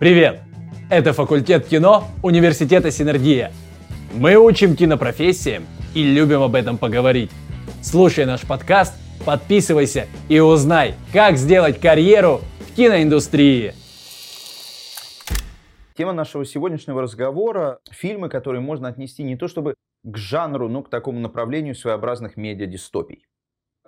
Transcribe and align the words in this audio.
Привет! 0.00 0.40
Это 0.88 1.12
факультет 1.12 1.66
кино 1.66 2.04
Университета 2.22 2.90
Синергия. 2.90 3.52
Мы 4.14 4.34
учим 4.36 4.74
кинопрофессиям 4.74 5.66
и 5.94 6.02
любим 6.02 6.40
об 6.40 6.54
этом 6.54 6.78
поговорить. 6.78 7.30
Слушай 7.82 8.24
наш 8.24 8.40
подкаст, 8.46 8.94
подписывайся 9.26 10.06
и 10.30 10.40
узнай, 10.40 10.94
как 11.12 11.36
сделать 11.36 11.78
карьеру 11.78 12.40
в 12.60 12.76
киноиндустрии. 12.76 13.74
Тема 15.94 16.14
нашего 16.14 16.46
сегодняшнего 16.46 17.02
разговора– 17.02 17.80
фильмы, 17.90 18.30
которые 18.30 18.62
можно 18.62 18.88
отнести 18.88 19.22
не 19.22 19.36
то 19.36 19.48
чтобы 19.48 19.74
к 20.02 20.16
жанру, 20.16 20.70
но 20.70 20.82
к 20.82 20.88
такому 20.88 21.20
направлению 21.20 21.74
своеобразных 21.74 22.38
медиа-дистопий. 22.38 23.26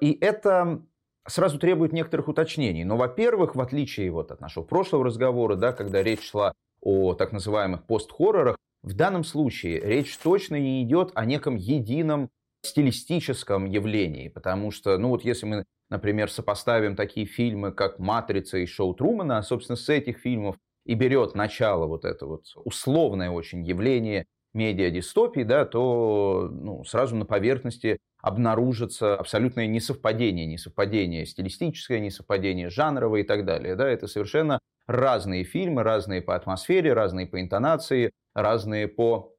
И 0.02 0.12
это 0.20 0.82
сразу 1.26 1.58
требует 1.58 1.92
некоторых 1.92 2.28
уточнений. 2.28 2.84
Но, 2.84 2.96
во-первых, 2.96 3.54
в 3.54 3.60
отличие 3.60 4.10
вот 4.10 4.30
от 4.30 4.40
нашего 4.40 4.64
прошлого 4.64 5.04
разговора, 5.04 5.56
да, 5.56 5.72
когда 5.72 6.02
речь 6.02 6.28
шла 6.30 6.52
о 6.80 7.14
так 7.14 7.32
называемых 7.32 7.86
пост-хоррорах, 7.86 8.56
в 8.82 8.94
данном 8.94 9.24
случае 9.24 9.80
речь 9.80 10.16
точно 10.18 10.58
не 10.58 10.82
идет 10.82 11.12
о 11.14 11.24
неком 11.24 11.56
едином 11.56 12.30
стилистическом 12.64 13.66
явлении, 13.66 14.28
потому 14.28 14.70
что, 14.70 14.98
ну 14.98 15.08
вот 15.08 15.24
если 15.24 15.46
мы, 15.46 15.64
например, 15.90 16.30
сопоставим 16.30 16.96
такие 16.96 17.26
фильмы, 17.26 17.72
как 17.72 17.98
«Матрица» 17.98 18.58
и 18.58 18.66
«Шоу 18.66 18.94
Трумана», 18.94 19.42
собственно, 19.42 19.76
с 19.76 19.88
этих 19.88 20.18
фильмов 20.18 20.56
и 20.84 20.94
берет 20.94 21.34
начало 21.34 21.86
вот 21.86 22.04
это 22.04 22.26
вот 22.26 22.44
условное 22.64 23.30
очень 23.30 23.64
явление 23.64 24.26
медиадистопии, 24.54 25.42
да, 25.42 25.64
то 25.64 26.48
ну, 26.50 26.84
сразу 26.84 27.16
на 27.16 27.24
поверхности 27.24 27.98
обнаружится 28.20 29.16
абсолютное 29.16 29.66
несовпадение, 29.66 30.46
несовпадение 30.46 31.26
стилистическое, 31.26 31.98
несовпадение 31.98 32.70
жанровое 32.70 33.22
и 33.22 33.24
так 33.24 33.44
далее. 33.44 33.74
Да, 33.74 33.88
это 33.88 34.06
совершенно 34.06 34.60
разные 34.86 35.44
фильмы, 35.44 35.82
разные 35.82 36.22
по 36.22 36.36
атмосфере, 36.36 36.92
разные 36.92 37.26
по 37.26 37.40
интонации, 37.40 38.12
разные 38.34 38.88
по 38.88 39.34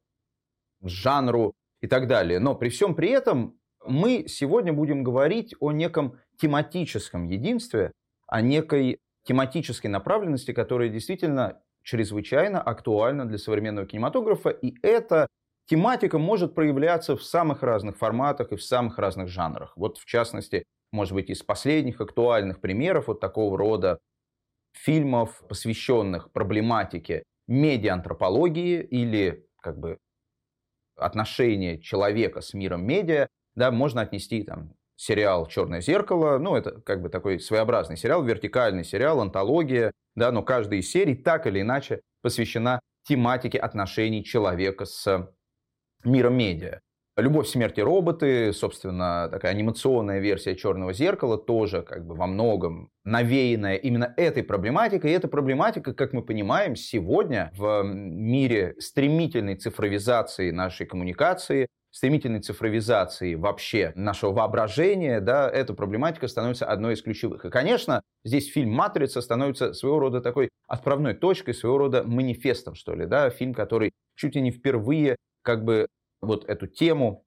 жанру 0.81 1.53
и 1.81 1.87
так 1.87 2.07
далее. 2.07 2.39
Но 2.39 2.55
при 2.55 2.69
всем 2.69 2.95
при 2.95 3.09
этом 3.09 3.57
мы 3.85 4.25
сегодня 4.27 4.73
будем 4.73 5.03
говорить 5.03 5.55
о 5.59 5.71
неком 5.71 6.19
тематическом 6.39 7.25
единстве, 7.25 7.91
о 8.27 8.41
некой 8.41 8.99
тематической 9.23 9.89
направленности, 9.89 10.51
которая 10.51 10.89
действительно 10.89 11.61
чрезвычайно 11.83 12.61
актуальна 12.61 13.25
для 13.25 13.37
современного 13.37 13.87
кинематографа, 13.87 14.49
и 14.49 14.75
эта 14.81 15.27
тематика 15.65 16.17
может 16.17 16.55
проявляться 16.55 17.15
в 17.15 17.23
самых 17.23 17.63
разных 17.63 17.97
форматах 17.97 18.51
и 18.51 18.55
в 18.55 18.63
самых 18.63 18.97
разных 18.97 19.27
жанрах. 19.29 19.73
Вот, 19.75 19.97
в 19.97 20.05
частности, 20.05 20.63
может 20.91 21.13
быть, 21.13 21.29
из 21.29 21.43
последних 21.43 22.01
актуальных 22.01 22.61
примеров 22.61 23.07
вот 23.07 23.19
такого 23.19 23.57
рода 23.57 23.99
фильмов, 24.73 25.43
посвященных 25.47 26.31
проблематике 26.31 27.23
медиаантропологии 27.47 28.81
или 28.81 29.47
как 29.61 29.79
бы 29.79 29.97
отношения 30.95 31.79
человека 31.79 32.41
с 32.41 32.53
миром 32.53 32.85
медиа, 32.85 33.27
да, 33.55 33.71
можно 33.71 34.01
отнести 34.01 34.43
там 34.43 34.73
сериал 34.95 35.47
«Черное 35.47 35.81
зеркало». 35.81 36.37
Ну, 36.37 36.55
это 36.55 36.81
как 36.81 37.01
бы 37.01 37.09
такой 37.09 37.39
своеобразный 37.39 37.97
сериал, 37.97 38.23
вертикальный 38.23 38.83
сериал, 38.83 39.21
антология, 39.21 39.91
да, 40.15 40.31
но 40.31 40.43
каждая 40.43 40.79
из 40.79 40.91
серий 40.91 41.15
так 41.15 41.47
или 41.47 41.61
иначе 41.61 42.01
посвящена 42.21 42.79
тематике 43.07 43.57
отношений 43.57 44.23
человека 44.23 44.85
с 44.85 45.29
миром 46.03 46.35
медиа. 46.35 46.79
«Любовь, 47.15 47.47
смерти 47.47 47.79
роботы», 47.79 48.51
собственно, 48.53 49.29
такая 49.31 49.51
анимационная 49.51 50.19
версия 50.19 50.55
«Черного 50.55 50.93
зеркала», 50.93 51.37
тоже 51.37 51.83
как 51.83 52.07
бы 52.07 52.15
во 52.15 52.25
многом 52.25 52.89
навеянная 53.03 53.75
именно 53.75 54.15
этой 54.17 54.41
проблематикой. 54.41 55.11
И 55.11 55.13
эта 55.13 55.27
проблематика, 55.27 55.93
как 55.93 56.13
мы 56.13 56.23
понимаем, 56.23 56.75
сегодня 56.75 57.51
в 57.55 57.83
мире 57.83 58.73
стремительной 58.79 59.57
цифровизации 59.57 60.49
нашей 60.49 60.87
коммуникации, 60.87 61.67
стремительной 61.93 62.41
цифровизации 62.41 63.35
вообще 63.35 63.93
нашего 63.95 64.31
воображения, 64.31 65.21
да, 65.21 65.47
эта 65.49 65.75
проблематика 65.75 66.27
становится 66.27 66.65
одной 66.65 66.95
из 66.95 67.03
ключевых. 67.03 67.45
И, 67.45 67.51
конечно, 67.51 68.01
здесь 68.25 68.51
фильм 68.51 68.71
«Матрица» 68.71 69.21
становится 69.21 69.73
своего 69.73 69.99
рода 69.99 70.19
такой 70.19 70.49
отправной 70.67 71.13
точкой, 71.13 71.53
своего 71.53 71.77
рода 71.77 72.03
манифестом, 72.03 72.73
что 72.73 72.95
ли, 72.95 73.05
да, 73.05 73.29
фильм, 73.29 73.53
который 73.53 73.91
чуть 74.15 74.35
ли 74.35 74.41
не 74.41 74.49
впервые 74.49 75.17
как 75.43 75.63
бы 75.63 75.87
вот 76.19 76.49
эту 76.49 76.65
тему 76.65 77.25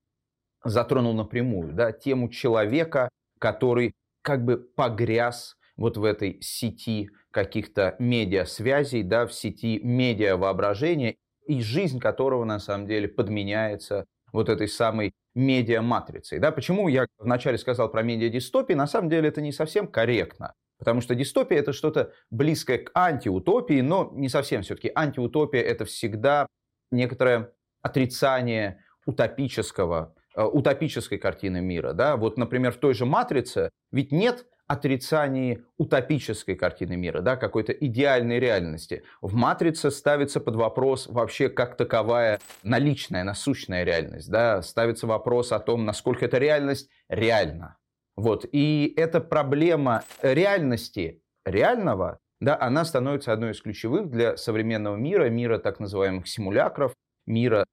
затронул 0.65 1.15
напрямую, 1.15 1.73
да, 1.73 1.93
тему 1.93 2.29
человека, 2.29 3.09
который 3.39 3.95
как 4.23 4.45
бы 4.45 4.59
погряз 4.59 5.57
вот 5.77 5.97
в 5.97 6.03
этой 6.03 6.41
сети 6.41 7.11
каких-то 7.31 7.95
медиасвязей, 8.01 9.05
да, 9.05 9.27
в 9.27 9.33
сети 9.33 9.79
медиа-воображения, 9.79 11.15
и 11.47 11.61
жизнь 11.61 12.01
которого 12.01 12.45
на 12.45 12.59
самом 12.59 12.89
деле 12.89 13.07
подменяется 13.07 14.07
вот 14.37 14.49
этой 14.49 14.69
самой 14.69 15.15
медиа-матрицей. 15.35 16.39
Да? 16.39 16.53
Почему 16.53 16.89
я 16.89 17.07
вначале 17.19 17.59
сказал 17.59 17.91
про 17.91 18.03
медиа-дистопии? 18.03 18.75
На 18.75 18.87
самом 18.87 19.09
деле 19.09 19.29
это 19.29 19.41
не 19.41 19.51
совсем 19.51 19.89
корректно. 19.89 20.53
Потому 20.79 21.01
что 21.01 21.15
дистопия 21.15 21.59
это 21.59 21.73
что-то 21.73 22.13
близкое 22.31 22.79
к 22.79 22.91
антиутопии, 22.95 23.81
но 23.81 24.13
не 24.15 24.29
совсем 24.29 24.63
все-таки. 24.63 24.93
Антиутопия 24.95 25.63
это 25.63 25.87
всегда 25.87 26.47
некоторое 26.91 27.53
отрицание 27.83 28.85
утопического, 29.07 30.15
э, 30.35 30.43
утопической 30.43 31.19
картины 31.19 31.63
мира. 31.63 31.95
Да? 31.95 32.17
Вот, 32.17 32.37
например, 32.37 32.73
в 32.73 32.77
той 32.77 32.93
же 32.93 33.07
«Матрице» 33.07 33.71
ведь 33.91 34.13
нет 34.13 34.47
отрицании 34.67 35.63
утопической 35.77 36.57
картины 36.57 36.97
мира, 36.97 37.21
да, 37.21 37.37
какой-то 37.37 37.73
идеальной 37.73 38.41
реальности. 38.41 39.05
В 39.21 39.35
«Матрице» 39.35 39.91
ставится 39.91 40.41
под 40.41 40.57
вопрос 40.57 41.07
вообще 41.07 41.49
как 41.49 41.77
таковая 41.77 42.41
наличная, 42.63 43.25
насущная 43.25 43.85
реальность. 43.85 44.31
Да, 44.31 44.63
ставится 44.63 45.07
вопрос 45.07 45.53
о 45.53 45.61
том, 45.61 45.85
насколько 45.85 46.25
эта 46.25 46.39
реальность 46.39 46.91
реальна. 47.09 47.77
Вот. 48.17 48.47
И 48.51 48.93
эта 48.97 49.21
проблема 49.21 50.03
реальности 50.23 51.23
реального, 51.45 52.19
да, 52.41 52.59
она 52.61 52.85
становится 52.85 53.33
одной 53.33 53.53
из 53.53 53.61
ключевых 53.61 54.11
для 54.11 54.37
современного 54.37 54.97
мира, 54.97 55.29
мира 55.29 55.59
так 55.59 55.81
называемых 55.81 56.27
симулякров, 56.27 56.93
мира 57.27 57.65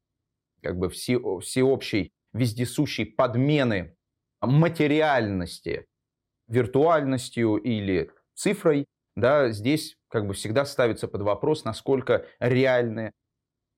как 0.61 0.77
бы 0.77 0.89
все, 0.89 1.39
всеобщей 1.39 2.11
вездесущей 2.33 3.05
подмены 3.05 3.95
материальности 4.41 5.85
виртуальностью 6.47 7.55
или 7.57 8.11
цифрой, 8.33 8.85
да, 9.15 9.49
здесь 9.49 9.95
как 10.09 10.27
бы 10.27 10.33
всегда 10.33 10.65
ставится 10.65 11.07
под 11.07 11.21
вопрос, 11.21 11.65
насколько 11.65 12.25
реальны 12.39 13.11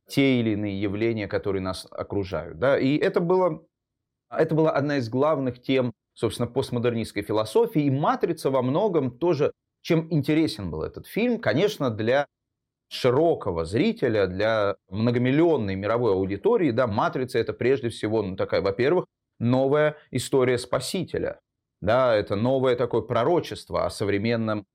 те 0.08 0.40
или 0.40 0.52
иные 0.52 0.80
явления, 0.80 1.28
которые 1.28 1.62
нас 1.62 1.88
окружают. 1.90 2.59
Да. 2.59 2.78
И 2.78 2.98
это, 2.98 3.20
было, 3.20 3.66
это 4.30 4.56
была 4.56 4.72
одна 4.72 4.98
из 4.98 5.09
главных 5.09 5.62
тем, 5.62 5.94
собственно, 6.14 6.48
постмодернистской 6.48 7.24
философии. 7.24 7.84
И 7.84 7.92
«Матрица» 7.92 8.50
во 8.50 8.62
многом 8.62 9.18
тоже, 9.18 9.52
чем 9.81 10.08
интересен 10.12 10.72
был 10.72 10.84
этот 10.84 11.08
фильм, 11.08 11.40
конечно, 11.40 11.90
для 11.90 12.28
широкого 12.88 13.66
зрителя, 13.66 14.28
для 14.28 14.75
многомиллионной 14.90 15.75
мировой 15.75 16.14
аудитории, 16.14 16.72
да, 16.72 16.88
«Матрица»— 16.88 17.40
это 17.40 17.54
прежде 17.54 17.90
всего, 17.90 18.22
ну, 18.22 18.36
такая, 18.36 18.62
во-первых, 18.62 19.06
новая 19.40 19.98
история 20.12 20.58
Спасителя, 20.58 21.40
да, 21.85 22.16
это 22.16 22.35
новое 22.35 22.75
такое 22.75 23.01
пророчество 23.01 23.85
о 23.85 23.90
современном 23.90 24.66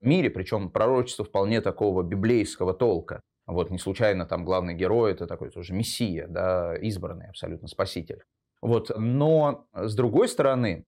мире, 0.00 0.30
причем 0.30 0.70
пророчество 0.70 1.24
вполне 1.24 1.60
такого 1.60 2.02
библейского 2.02 2.72
толка. 2.74 3.20
Вот 3.46 3.70
не 3.70 3.78
случайно 3.78 4.26
там 4.26 4.44
главный 4.44 4.74
герой 4.74 5.12
это 5.12 5.26
такой 5.26 5.50
тоже 5.50 5.74
мессия, 5.74 6.26
да, 6.28 6.76
избранный 6.76 7.28
абсолютно 7.28 7.68
спаситель. 7.68 8.22
Вот, 8.62 8.90
но 8.96 9.66
с 9.74 9.94
другой 9.94 10.28
стороны, 10.28 10.84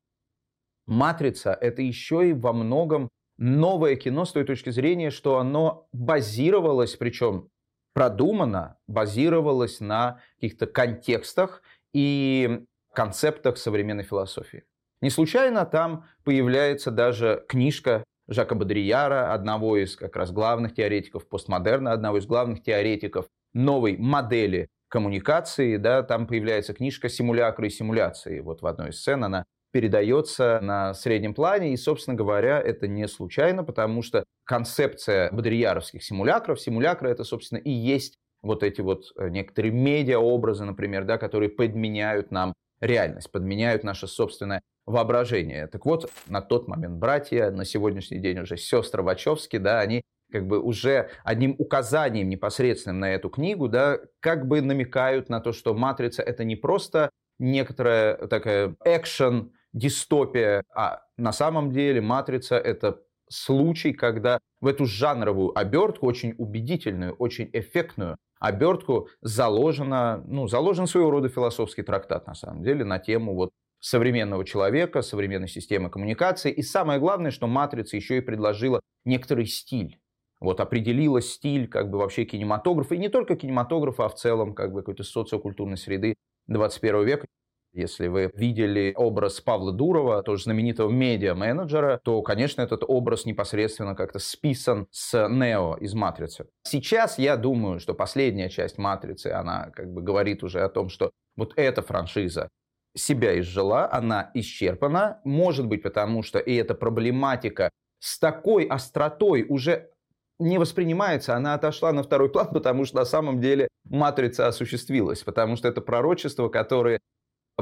«Матрица»— 0.86 1.56
это 1.60 1.82
еще 1.82 2.30
и 2.30 2.32
во 2.32 2.52
многом 2.52 3.08
новое 3.38 3.96
кино 3.96 4.24
с 4.24 4.32
той 4.32 4.44
точки 4.44 4.70
зрения, 4.70 5.10
что 5.10 5.38
оно 5.38 5.88
базировалось, 5.92 6.96
причем 6.96 7.48
продумано, 7.94 8.78
базировалось 8.86 9.80
на 9.80 10.20
каких-то 10.36 10.66
контекстах 10.66 11.62
и 11.92 12.64
концептах 12.92 13.58
современной 13.58 14.04
философии. 14.04 14.64
Не 15.02 15.10
случайно 15.10 15.66
там 15.66 16.06
появляется 16.24 16.90
даже 16.90 17.44
книжка 17.48 18.04
Жака 18.28 18.54
Бодрияра, 18.54 19.34
одного 19.34 19.76
из 19.76 19.96
как 19.96 20.16
раз 20.16 20.30
главных 20.30 20.74
теоретиков 20.74 21.28
постмодерна, 21.28 21.92
одного 21.92 22.18
из 22.18 22.26
главных 22.26 22.62
теоретиков 22.62 23.26
новой 23.52 23.96
модели 23.98 24.68
коммуникации. 24.88 25.76
Да, 25.76 26.04
там 26.04 26.28
появляется 26.28 26.72
книжка 26.72 27.08
«Симулякры 27.08 27.66
и 27.66 27.70
симуляции». 27.70 28.38
Вот 28.40 28.62
в 28.62 28.66
одной 28.66 28.90
из 28.90 29.00
сцен 29.00 29.24
она 29.24 29.44
передается 29.72 30.60
на 30.62 30.94
среднем 30.94 31.34
плане. 31.34 31.72
И, 31.72 31.76
собственно 31.76 32.16
говоря, 32.16 32.60
это 32.60 32.86
не 32.86 33.08
случайно, 33.08 33.64
потому 33.64 34.02
что 34.02 34.24
концепция 34.44 35.32
бодрияровских 35.32 36.04
симулякров, 36.04 36.60
симулякры 36.60 37.10
это, 37.10 37.24
собственно, 37.24 37.58
и 37.58 37.70
есть 37.70 38.18
вот 38.42 38.62
эти 38.62 38.80
вот 38.80 39.04
э, 39.16 39.30
некоторые 39.30 39.72
медиа-образы, 39.72 40.64
например, 40.64 41.04
да, 41.04 41.16
которые 41.18 41.48
подменяют 41.48 42.30
нам 42.30 42.52
реальность, 42.80 43.30
подменяют 43.32 43.82
наше 43.84 44.06
собственное 44.06 44.60
воображение. 44.86 45.66
Так 45.66 45.86
вот, 45.86 46.10
на 46.26 46.40
тот 46.40 46.68
момент 46.68 46.96
братья, 46.98 47.50
на 47.50 47.64
сегодняшний 47.64 48.18
день 48.18 48.40
уже 48.40 48.56
сестры 48.56 49.02
Вачовски, 49.02 49.58
да, 49.58 49.80
они 49.80 50.02
как 50.32 50.46
бы 50.46 50.60
уже 50.60 51.10
одним 51.24 51.54
указанием 51.58 52.28
непосредственным 52.28 53.00
на 53.00 53.14
эту 53.14 53.28
книгу, 53.28 53.68
да, 53.68 53.98
как 54.20 54.48
бы 54.48 54.60
намекают 54.60 55.28
на 55.28 55.40
то, 55.40 55.52
что 55.52 55.74
«Матрица»— 55.74 56.22
это 56.24 56.44
не 56.44 56.56
просто 56.56 57.10
некоторая 57.38 58.16
такая 58.28 58.74
экшен, 58.84 59.52
дистопия, 59.72 60.64
а 60.74 61.02
на 61.16 61.32
самом 61.32 61.70
деле 61.72 62.00
«Матрица»— 62.00 62.56
это 62.58 63.00
случай, 63.28 63.92
когда 63.92 64.38
в 64.60 64.66
эту 64.66 64.84
жанровую 64.86 65.58
обертку, 65.58 66.06
очень 66.06 66.34
убедительную, 66.36 67.14
очень 67.14 67.48
эффектную 67.52 68.16
обертку 68.38 69.08
заложено, 69.20 70.22
ну, 70.26 70.48
заложен 70.48 70.86
своего 70.86 71.10
рода 71.10 71.28
философский 71.28 71.82
трактат, 71.82 72.26
на 72.26 72.34
самом 72.34 72.62
деле, 72.62 72.84
на 72.84 72.98
тему 72.98 73.34
вот 73.34 73.50
современного 73.82 74.44
человека, 74.44 75.02
современной 75.02 75.48
системы 75.48 75.90
коммуникации. 75.90 76.52
И 76.52 76.62
самое 76.62 77.00
главное, 77.00 77.32
что 77.32 77.46
«Матрица» 77.48 77.96
еще 77.96 78.18
и 78.18 78.20
предложила 78.20 78.80
некоторый 79.04 79.46
стиль. 79.46 79.98
Вот 80.40 80.60
определила 80.60 81.20
стиль 81.20 81.68
как 81.68 81.90
бы 81.90 81.98
вообще 81.98 82.24
кинематографа, 82.24 82.94
и 82.94 82.98
не 82.98 83.08
только 83.08 83.36
кинематографа, 83.36 84.06
а 84.06 84.08
в 84.08 84.14
целом 84.14 84.54
как 84.54 84.72
бы 84.72 84.80
какой-то 84.80 85.02
социокультурной 85.02 85.76
среды 85.76 86.14
21 86.46 87.04
века. 87.04 87.26
Если 87.74 88.06
вы 88.06 88.30
видели 88.34 88.92
образ 88.94 89.40
Павла 89.40 89.72
Дурова, 89.72 90.22
тоже 90.22 90.44
знаменитого 90.44 90.90
медиа-менеджера, 90.90 92.00
то, 92.04 92.20
конечно, 92.22 92.60
этот 92.60 92.84
образ 92.86 93.24
непосредственно 93.24 93.94
как-то 93.94 94.18
списан 94.18 94.86
с 94.90 95.28
Нео 95.28 95.76
из 95.80 95.94
«Матрицы». 95.94 96.46
Сейчас 96.64 97.18
я 97.18 97.36
думаю, 97.36 97.80
что 97.80 97.94
последняя 97.94 98.50
часть 98.50 98.78
«Матрицы», 98.78 99.28
она 99.28 99.70
как 99.70 99.90
бы 99.90 100.02
говорит 100.02 100.44
уже 100.44 100.60
о 100.60 100.68
том, 100.68 100.90
что 100.90 101.12
вот 101.34 101.54
эта 101.56 101.80
франшиза 101.80 102.50
себя 102.94 103.38
изжила, 103.40 103.90
она 103.92 104.30
исчерпана, 104.34 105.20
может 105.24 105.66
быть, 105.66 105.82
потому 105.82 106.22
что 106.22 106.38
и 106.38 106.54
эта 106.54 106.74
проблематика 106.74 107.70
с 107.98 108.18
такой 108.18 108.64
остротой 108.64 109.46
уже 109.48 109.90
не 110.38 110.58
воспринимается, 110.58 111.36
она 111.36 111.54
отошла 111.54 111.92
на 111.92 112.02
второй 112.02 112.30
план, 112.30 112.48
потому 112.52 112.84
что 112.84 112.96
на 112.96 113.04
самом 113.04 113.40
деле 113.40 113.68
матрица 113.84 114.48
осуществилась, 114.48 115.22
потому 115.22 115.56
что 115.56 115.68
это 115.68 115.80
пророчество, 115.80 116.48
которое 116.48 117.00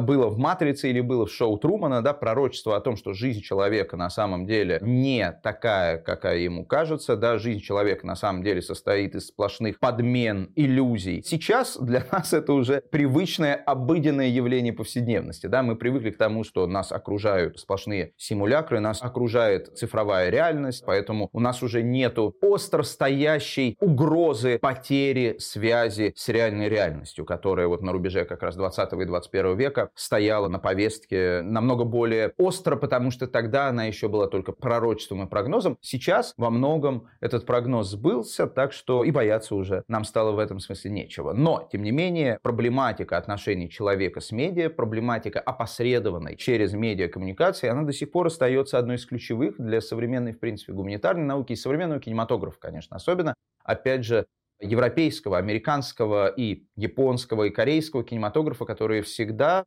было 0.00 0.28
в 0.28 0.38
«Матрице» 0.38 0.90
или 0.90 1.00
было 1.00 1.26
в 1.26 1.32
шоу 1.32 1.58
Трумана, 1.58 2.02
да, 2.02 2.12
пророчество 2.12 2.76
о 2.76 2.80
том, 2.80 2.96
что 2.96 3.12
жизнь 3.12 3.42
человека 3.42 3.96
на 3.96 4.10
самом 4.10 4.46
деле 4.46 4.78
не 4.82 5.32
такая, 5.42 5.98
какая 5.98 6.38
ему 6.38 6.64
кажется, 6.64 7.16
да, 7.16 7.38
жизнь 7.38 7.60
человека 7.60 8.06
на 8.06 8.16
самом 8.16 8.42
деле 8.42 8.62
состоит 8.62 9.14
из 9.14 9.28
сплошных 9.28 9.78
подмен, 9.78 10.52
иллюзий. 10.56 11.22
Сейчас 11.24 11.76
для 11.78 12.04
нас 12.12 12.32
это 12.32 12.52
уже 12.52 12.82
привычное, 12.90 13.54
обыденное 13.54 14.28
явление 14.28 14.72
повседневности, 14.72 15.46
да, 15.46 15.62
мы 15.62 15.76
привыкли 15.76 16.10
к 16.10 16.18
тому, 16.18 16.44
что 16.44 16.66
нас 16.66 16.92
окружают 16.92 17.58
сплошные 17.58 18.12
симулякры, 18.16 18.80
нас 18.80 19.02
окружает 19.02 19.76
цифровая 19.76 20.30
реальность, 20.30 20.82
поэтому 20.86 21.28
у 21.32 21.40
нас 21.40 21.62
уже 21.62 21.82
нету 21.82 22.34
остро 22.40 22.82
стоящей 22.82 23.76
угрозы 23.80 24.58
потери 24.58 25.36
связи 25.38 26.12
с 26.16 26.28
реальной 26.28 26.68
реальностью, 26.68 27.24
которая 27.24 27.66
вот 27.66 27.82
на 27.82 27.92
рубеже 27.92 28.24
как 28.24 28.42
раз 28.42 28.56
20 28.56 28.92
и 28.92 29.04
21 29.04 29.56
века 29.56 29.89
стояла 29.94 30.48
на 30.48 30.58
повестке 30.58 31.42
намного 31.42 31.84
более 31.84 32.32
остро, 32.36 32.76
потому 32.76 33.10
что 33.10 33.26
тогда 33.26 33.68
она 33.68 33.84
еще 33.84 34.08
была 34.08 34.26
только 34.26 34.52
пророчеством 34.52 35.22
и 35.24 35.28
прогнозом. 35.28 35.78
Сейчас 35.80 36.34
во 36.36 36.50
многом 36.50 37.08
этот 37.20 37.46
прогноз 37.46 37.88
сбылся, 37.90 38.46
так 38.46 38.72
что 38.72 39.04
и 39.04 39.10
бояться 39.10 39.54
уже 39.54 39.84
нам 39.88 40.04
стало 40.04 40.32
в 40.32 40.38
этом 40.38 40.60
смысле 40.60 40.90
нечего. 40.90 41.32
Но, 41.32 41.68
тем 41.70 41.82
не 41.82 41.90
менее, 41.90 42.38
проблематика 42.42 43.16
отношений 43.16 43.70
человека 43.70 44.20
с 44.20 44.32
медиа, 44.32 44.70
проблематика 44.70 45.40
опосредованной 45.40 46.36
через 46.36 46.72
медиакоммуникации, 46.72 47.68
она 47.68 47.82
до 47.82 47.92
сих 47.92 48.10
пор 48.10 48.28
остается 48.28 48.78
одной 48.78 48.96
из 48.96 49.06
ключевых 49.06 49.56
для 49.58 49.80
современной, 49.80 50.32
в 50.32 50.38
принципе, 50.40 50.72
гуманитарной 50.72 51.24
науки 51.24 51.52
и 51.52 51.56
современного 51.56 52.00
кинематографа, 52.00 52.58
конечно, 52.58 52.96
особенно. 52.96 53.34
Опять 53.64 54.04
же, 54.04 54.26
европейского, 54.60 55.38
американского 55.38 56.28
и 56.28 56.64
японского 56.76 57.44
и 57.44 57.50
корейского 57.50 58.04
кинематографа, 58.04 58.64
которые 58.64 59.02
всегда 59.02 59.64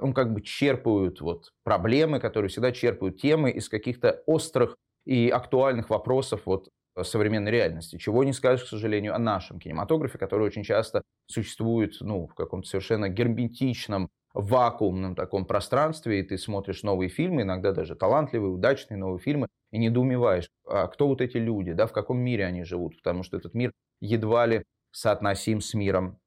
ну, 0.00 0.12
как 0.12 0.32
бы 0.32 0.40
черпают 0.42 1.20
вот 1.20 1.52
проблемы, 1.64 2.20
которые 2.20 2.48
всегда 2.48 2.72
черпают 2.72 3.20
темы 3.20 3.50
из 3.50 3.68
каких-то 3.68 4.22
острых 4.26 4.76
и 5.04 5.28
актуальных 5.28 5.90
вопросов 5.90 6.42
вот 6.44 6.68
современной 7.02 7.50
реальности. 7.50 7.98
Чего 7.98 8.24
не 8.24 8.32
скажешь, 8.32 8.64
к 8.64 8.68
сожалению, 8.68 9.14
о 9.14 9.18
нашем 9.18 9.58
кинематографе, 9.58 10.18
который 10.18 10.46
очень 10.46 10.64
часто 10.64 11.02
существует 11.26 11.94
ну, 12.00 12.26
в 12.26 12.34
каком-то 12.34 12.68
совершенно 12.68 13.08
герметичном, 13.08 14.08
вакуумном 14.34 15.14
таком 15.14 15.46
пространстве, 15.46 16.20
и 16.20 16.22
ты 16.22 16.36
смотришь 16.36 16.82
новые 16.82 17.08
фильмы, 17.08 17.42
иногда 17.42 17.72
даже 17.72 17.94
талантливые, 17.96 18.52
удачные 18.52 18.98
новые 18.98 19.18
фильмы, 19.18 19.48
и 19.72 19.78
недоумеваешь, 19.78 20.48
а 20.66 20.86
кто 20.88 21.08
вот 21.08 21.22
эти 21.22 21.38
люди, 21.38 21.72
да, 21.72 21.86
в 21.86 21.92
каком 21.92 22.18
мире 22.18 22.44
они 22.44 22.62
живут, 22.62 22.98
потому 22.98 23.22
что 23.22 23.38
этот 23.38 23.54
мир 23.54 23.72
едва 24.00 24.44
ли 24.44 24.64
соотносим 24.92 25.62
с 25.62 25.72
миром, 25.72 26.18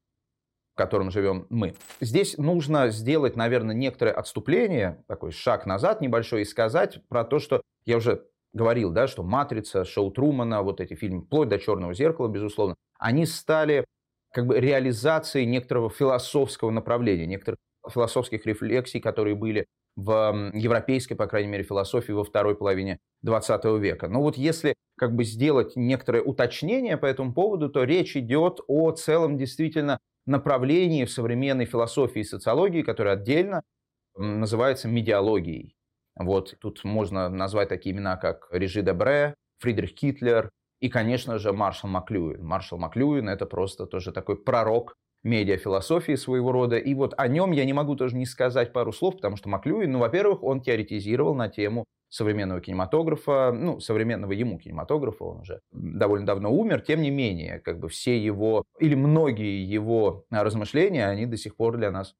котором 0.80 1.12
живем 1.12 1.46
мы. 1.50 1.76
Здесь 2.00 2.38
нужно 2.38 2.88
сделать, 2.88 3.36
наверное, 3.36 3.76
некоторое 3.76 4.12
отступление, 4.12 5.04
такой 5.10 5.32
шаг 5.32 5.66
назад 5.66 6.00
небольшой, 6.00 6.44
и 6.44 6.46
сказать 6.46 7.02
про 7.10 7.26
то, 7.26 7.40
что 7.40 7.62
я 7.86 7.98
уже 7.98 8.26
говорил, 8.54 8.90
да, 8.92 9.06
что 9.08 9.22
«Матрица», 9.22 9.84
«Шоу 9.84 10.10
Трумана», 10.10 10.62
вот 10.64 10.80
эти 10.80 10.94
фильмы, 10.94 11.24
вплоть 11.24 11.50
до 11.50 11.60
«Черного 11.60 11.94
зеркала», 11.94 12.30
безусловно, 12.30 12.76
они 12.98 13.26
стали 13.26 13.84
как 14.32 14.48
бы 14.48 14.58
реализацией 14.58 15.46
некоторого 15.46 15.90
философского 15.90 16.72
направления, 16.72 17.26
некоторых 17.26 17.58
философских 17.92 18.46
рефлексий, 18.46 19.02
которые 19.02 19.36
были 19.36 19.66
в 19.98 20.52
европейской, 20.54 21.16
по 21.16 21.28
крайней 21.28 21.50
мере, 21.50 21.64
философии 21.66 22.14
во 22.14 22.24
второй 22.24 22.56
половине 22.56 23.00
20 23.24 23.66
века. 23.82 24.08
Но 24.08 24.22
вот 24.22 24.38
если 24.38 24.76
как 24.98 25.14
бы 25.14 25.26
сделать 25.26 25.76
некоторое 25.76 26.22
уточнение 26.22 26.96
по 26.96 27.06
этому 27.06 27.34
поводу, 27.34 27.70
то 27.70 27.84
речь 27.84 28.16
идет 28.16 28.62
о 28.68 28.92
целом 28.92 29.38
действительно 29.38 30.00
направлении 30.30 31.06
в 31.06 31.12
современной 31.12 31.66
философии 31.66 32.22
и 32.22 32.24
социологии, 32.24 32.82
которое 32.82 33.16
отдельно 33.16 33.64
называется 34.16 34.88
медиалогией. 34.88 35.76
Вот 36.16 36.56
тут 36.60 36.84
можно 36.84 37.30
назвать 37.30 37.70
такие 37.70 37.96
имена, 37.96 38.18
как 38.18 38.48
Режи 38.52 38.82
Дебре, 38.82 39.36
Фридрих 39.60 39.96
Китлер 39.96 40.50
и, 40.82 40.90
конечно 40.90 41.38
же, 41.38 41.54
Маршал 41.54 41.90
Маклюин. 41.90 42.44
Маршал 42.44 42.80
Маклюин– 42.80 43.30
это 43.30 43.46
просто 43.46 43.86
тоже 43.86 44.12
такой 44.12 44.38
пророк 44.42 44.96
медиафилософии 45.24 46.16
своего 46.16 46.52
рода. 46.52 46.78
И 46.78 46.94
вот 46.94 47.14
о 47.18 47.28
нем 47.28 47.52
я 47.52 47.66
не 47.66 47.74
могу 47.74 47.96
тоже 47.96 48.16
не 48.16 48.26
сказать 48.26 48.74
пару 48.74 48.94
слов, 48.94 49.16
потому 49.16 49.36
что 49.36 49.50
Маклюин, 49.50 49.92
ну, 49.92 50.00
во-первых, 50.00 50.44
он 50.44 50.62
теоретизировал 50.62 51.36
на 51.36 51.50
тему 51.50 51.86
современного 52.10 52.60
кинематографа, 52.60 53.52
ну, 53.52 53.80
современного 53.80 54.32
ему 54.32 54.58
кинематографа, 54.58 55.24
он 55.24 55.42
уже 55.42 55.62
довольно 55.72 56.26
давно 56.26 56.52
умер, 56.52 56.82
тем 56.82 57.02
не 57.02 57.12
менее, 57.12 57.60
как 57.60 57.80
бы 57.80 57.88
все 57.88 58.18
его, 58.18 58.64
или 58.80 58.96
многие 58.96 59.64
его 59.64 60.26
размышления, 60.32 61.08
они 61.08 61.26
до 61.26 61.38
сих 61.38 61.56
пор 61.56 61.78
для 61.78 61.92
нас 61.92 62.16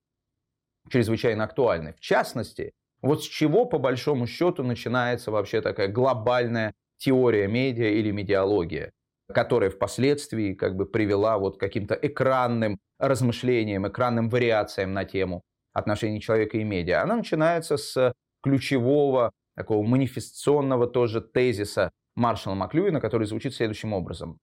чрезвычайно 0.90 1.44
актуальны. 1.44 1.94
В 1.94 2.00
частности, 2.00 2.72
вот 3.02 3.24
с 3.24 3.28
чего, 3.28 3.66
по 3.66 3.80
большому 3.80 4.28
счету, 4.28 4.64
начинается 4.64 5.32
вообще 5.32 5.62
такая 5.62 5.88
глобальная 5.88 6.74
теория 6.98 7.48
медиа 7.48 7.90
или 7.90 8.12
медиалогия, 8.12 8.92
которая 9.34 9.70
впоследствии 9.70 10.54
как 10.54 10.76
бы 10.76 10.86
привела 10.86 11.38
вот 11.38 11.58
к 11.58 11.60
каким-то 11.60 11.96
экранным 11.96 12.78
размышлениям, 13.00 13.88
экранным 13.88 14.30
вариациям 14.30 14.94
на 14.94 15.06
тему 15.06 15.42
отношений 15.74 16.20
человека 16.20 16.58
и 16.58 16.64
медиа. 16.64 17.04
Она 17.04 17.16
начинается 17.16 17.78
с 17.78 18.14
ключевого 18.44 19.32
такого 19.60 19.86
манифестационного 19.86 20.88
тоже 20.88 21.20
тезиса 21.20 21.92
Маршала 22.16 22.56
Маклюина, 22.56 23.02
который 23.02 23.28
звучит 23.28 23.54
следующим 23.54 23.92
образом. 23.92 24.40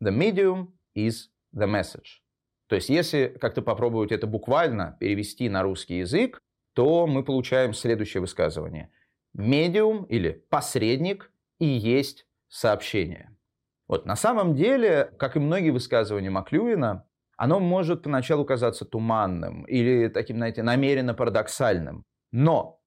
The 0.00 0.16
medium 0.16 0.68
is 0.96 1.26
the 1.52 1.66
message. 1.66 2.22
То 2.68 2.76
есть, 2.76 2.88
если 2.88 3.36
как-то 3.40 3.62
попробовать 3.62 4.12
это 4.12 4.28
буквально 4.28 4.96
перевести 5.00 5.48
на 5.48 5.64
русский 5.64 5.98
язык, 5.98 6.38
то 6.74 7.08
мы 7.08 7.24
получаем 7.24 7.74
следующее 7.74 8.20
высказывание. 8.20 8.92
Медиум 9.34 10.04
или 10.04 10.44
посредник 10.50 11.32
и 11.58 11.66
есть 11.66 12.28
сообщение. 12.48 13.36
Вот 13.88 14.06
на 14.06 14.14
самом 14.14 14.54
деле, 14.54 15.12
как 15.18 15.34
и 15.34 15.40
многие 15.40 15.70
высказывания 15.70 16.30
Маклюина, 16.30 17.08
оно 17.36 17.58
может 17.58 18.04
поначалу 18.04 18.44
казаться 18.44 18.84
туманным 18.84 19.64
или 19.64 20.06
таким, 20.06 20.36
знаете, 20.36 20.62
намеренно 20.62 21.12
парадоксальным. 21.12 22.04
Но 22.30 22.79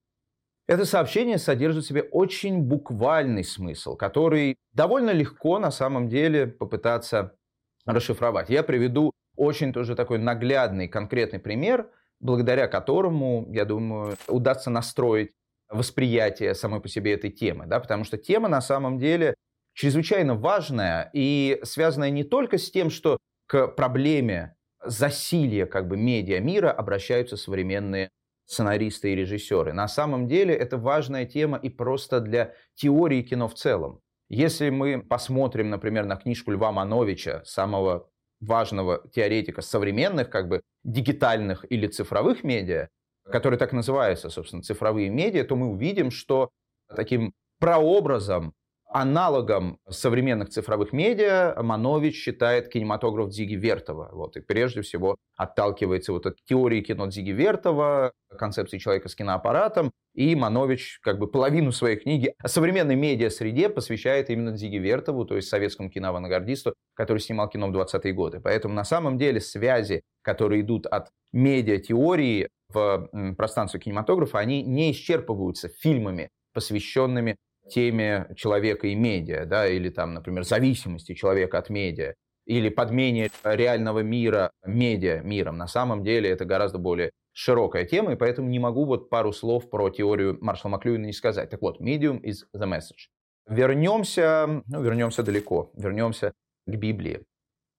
это 0.66 0.84
сообщение 0.84 1.38
содержит 1.38 1.84
в 1.84 1.88
себе 1.88 2.02
очень 2.02 2.62
буквальный 2.62 3.44
смысл, 3.44 3.96
который 3.96 4.56
довольно 4.72 5.10
легко 5.10 5.58
на 5.58 5.70
самом 5.70 6.08
деле 6.08 6.46
попытаться 6.46 7.36
расшифровать. 7.84 8.48
Я 8.48 8.62
приведу 8.62 9.12
очень 9.36 9.72
тоже 9.72 9.94
такой 9.94 10.18
наглядный, 10.18 10.88
конкретный 10.88 11.38
пример, 11.38 11.90
благодаря 12.20 12.66
которому, 12.66 13.46
я 13.52 13.64
думаю, 13.64 14.16
удастся 14.28 14.70
настроить 14.70 15.32
восприятие 15.68 16.54
самой 16.54 16.80
по 16.80 16.88
себе 16.88 17.12
этой 17.12 17.30
темы. 17.30 17.66
Да? 17.66 17.80
Потому 17.80 18.04
что 18.04 18.16
тема 18.16 18.48
на 18.48 18.60
самом 18.60 18.98
деле 18.98 19.34
чрезвычайно 19.74 20.34
важная 20.34 21.10
и 21.12 21.60
связанная 21.64 22.10
не 22.10 22.24
только 22.24 22.58
с 22.58 22.70
тем, 22.70 22.90
что 22.90 23.18
к 23.46 23.68
проблеме 23.68 24.56
засилья 24.82 25.66
как 25.66 25.88
бы 25.88 25.96
медиа 25.96 26.40
мира 26.40 26.70
обращаются 26.70 27.36
современные 27.36 28.10
сценаристы 28.46 29.12
и 29.12 29.16
режиссеры. 29.16 29.72
На 29.72 29.88
самом 29.88 30.28
деле 30.28 30.54
это 30.54 30.76
важная 30.76 31.26
тема 31.26 31.58
и 31.58 31.68
просто 31.68 32.20
для 32.20 32.54
теории 32.74 33.22
кино 33.22 33.48
в 33.48 33.54
целом. 33.54 34.00
Если 34.28 34.70
мы 34.70 35.02
посмотрим, 35.02 35.70
например, 35.70 36.06
на 36.06 36.16
книжку 36.16 36.50
Льва 36.50 36.72
Мановича, 36.72 37.42
самого 37.44 38.08
важного 38.40 39.02
теоретика 39.12 39.62
современных, 39.62 40.30
как 40.30 40.48
бы 40.48 40.62
дигитальных 40.82 41.64
или 41.70 41.86
цифровых 41.86 42.44
медиа, 42.44 42.88
который 43.24 43.58
так 43.58 43.72
называется, 43.72 44.28
собственно, 44.30 44.62
цифровые 44.62 45.08
медиа, 45.08 45.44
то 45.44 45.56
мы 45.56 45.68
увидим, 45.68 46.10
что 46.10 46.50
таким 46.94 47.32
прообразом 47.58 48.52
аналогом 48.94 49.80
современных 49.90 50.50
цифровых 50.50 50.92
медиа 50.92 51.60
Манович 51.60 52.14
считает 52.14 52.68
кинематограф 52.68 53.28
Дзиги 53.28 53.56
Вертова. 53.56 54.10
Вот, 54.12 54.36
и 54.36 54.40
прежде 54.40 54.82
всего 54.82 55.16
отталкивается 55.36 56.12
вот 56.12 56.26
от 56.26 56.36
теории 56.44 56.80
кино 56.80 57.08
Дзиги 57.08 57.32
Вертова, 57.32 58.12
концепции 58.38 58.78
человека 58.78 59.08
с 59.08 59.16
киноаппаратом, 59.16 59.90
и 60.14 60.36
Манович 60.36 61.00
как 61.02 61.18
бы 61.18 61.26
половину 61.26 61.72
своей 61.72 61.96
книги 61.96 62.34
о 62.38 62.46
современной 62.46 62.94
медиа-среде 62.94 63.68
посвящает 63.68 64.30
именно 64.30 64.52
Дзиге 64.52 64.78
Вертову, 64.78 65.24
то 65.24 65.34
есть 65.34 65.48
советскому 65.48 65.90
киноавангардисту, 65.90 66.74
который 66.94 67.18
снимал 67.18 67.48
кино 67.48 67.66
в 67.66 67.76
20-е 67.76 68.12
годы. 68.12 68.38
Поэтому 68.38 68.74
на 68.74 68.84
самом 68.84 69.18
деле 69.18 69.40
связи, 69.40 70.02
которые 70.22 70.60
идут 70.60 70.86
от 70.86 71.08
медиа-теории 71.32 72.48
в 72.68 73.08
пространство 73.36 73.80
кинематографа, 73.80 74.38
они 74.38 74.62
не 74.62 74.92
исчерпываются 74.92 75.68
фильмами, 75.68 76.28
посвященными 76.52 77.34
теме 77.70 78.28
человека 78.36 78.86
и 78.86 78.94
медиа, 78.94 79.46
да, 79.46 79.66
или 79.66 79.88
там, 79.88 80.14
например, 80.14 80.44
зависимости 80.44 81.14
человека 81.14 81.58
от 81.58 81.70
медиа, 81.70 82.14
или 82.46 82.68
подмене 82.68 83.30
реального 83.42 84.00
мира 84.00 84.50
медиа 84.66 85.20
миром. 85.22 85.56
На 85.56 85.66
самом 85.66 86.04
деле 86.04 86.30
это 86.30 86.44
гораздо 86.44 86.78
более 86.78 87.10
широкая 87.32 87.84
тема, 87.84 88.12
и 88.12 88.16
поэтому 88.16 88.48
не 88.48 88.58
могу 88.58 88.84
вот 88.84 89.10
пару 89.10 89.32
слов 89.32 89.70
про 89.70 89.90
теорию 89.90 90.38
Маршала 90.40 90.72
Маклюина 90.72 91.06
не 91.06 91.12
сказать. 91.12 91.50
Так 91.50 91.62
вот, 91.62 91.80
medium 91.80 92.20
is 92.22 92.44
the 92.54 92.68
message. 92.68 93.08
Вернемся, 93.48 94.62
ну, 94.66 94.82
вернемся 94.82 95.22
далеко, 95.22 95.70
вернемся 95.74 96.32
к 96.66 96.76
Библии. 96.76 97.24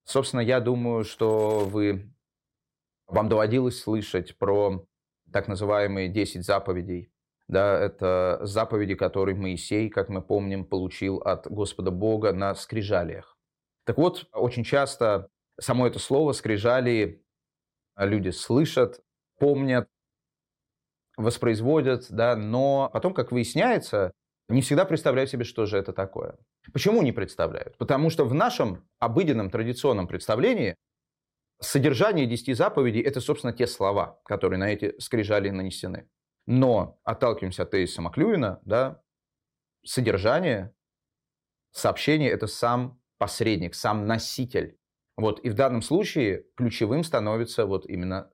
Собственно, 0.03 0.41
я 0.41 0.59
думаю, 0.59 1.03
что 1.03 1.59
вы, 1.65 2.11
вам 3.07 3.29
доводилось 3.29 3.79
слышать 3.81 4.37
про 4.37 4.85
так 5.31 5.47
называемые 5.47 6.09
10 6.09 6.45
заповедей 6.45 7.09
да, 7.47 7.79
это 7.79 8.39
заповеди, 8.41 8.95
которые 8.95 9.35
Моисей, 9.35 9.89
как 9.89 10.09
мы 10.09 10.21
помним, 10.21 10.65
получил 10.65 11.17
от 11.17 11.47
Господа 11.47 11.91
Бога 11.91 12.33
на 12.33 12.55
скрижалиях. 12.55 13.37
Так 13.85 13.97
вот, 13.97 14.27
очень 14.33 14.63
часто 14.63 15.29
само 15.59 15.87
это 15.87 15.99
слово 15.99 16.31
скрижали 16.31 17.23
люди 17.97 18.29
слышат, 18.29 19.01
помнят, 19.39 19.87
воспроизводят, 21.17 22.07
да, 22.09 22.35
но 22.35 22.89
потом, 22.91 23.13
как 23.13 23.31
выясняется, 23.31 24.11
не 24.49 24.61
всегда 24.61 24.85
представляют 24.85 25.29
себе, 25.29 25.43
что 25.43 25.65
же 25.65 25.77
это 25.77 25.93
такое. 25.93 26.37
Почему 26.73 27.01
не 27.01 27.11
представляют? 27.11 27.77
Потому 27.77 28.09
что 28.09 28.25
в 28.25 28.33
нашем 28.33 28.87
обыденном 28.99 29.49
традиционном 29.49 30.07
представлении 30.07 30.75
содержание 31.61 32.25
десяти 32.25 32.53
заповедей– 32.53 33.01
это, 33.03 33.21
собственно, 33.21 33.53
те 33.53 33.65
слова, 33.65 34.19
которые 34.25 34.59
на 34.59 34.71
эти 34.71 34.99
скрижали 34.99 35.49
нанесены. 35.49 36.07
Но 36.47 36.99
отталкиваемся 37.03 37.63
от 37.63 37.71
тезиса 37.71 38.01
Маклюина, 38.01 38.61
да, 38.65 39.01
содержание 39.83 40.73
сообщения– 41.71 42.29
это 42.31 42.47
сам 42.47 43.01
посредник, 43.17 43.75
сам 43.75 44.05
носитель. 44.05 44.77
Вот, 45.17 45.39
и 45.39 45.49
в 45.49 45.53
данном 45.53 45.81
случае 45.81 46.45
ключевым 46.55 47.03
становится 47.03 47.65
вот 47.65 47.85
именно 47.87 48.31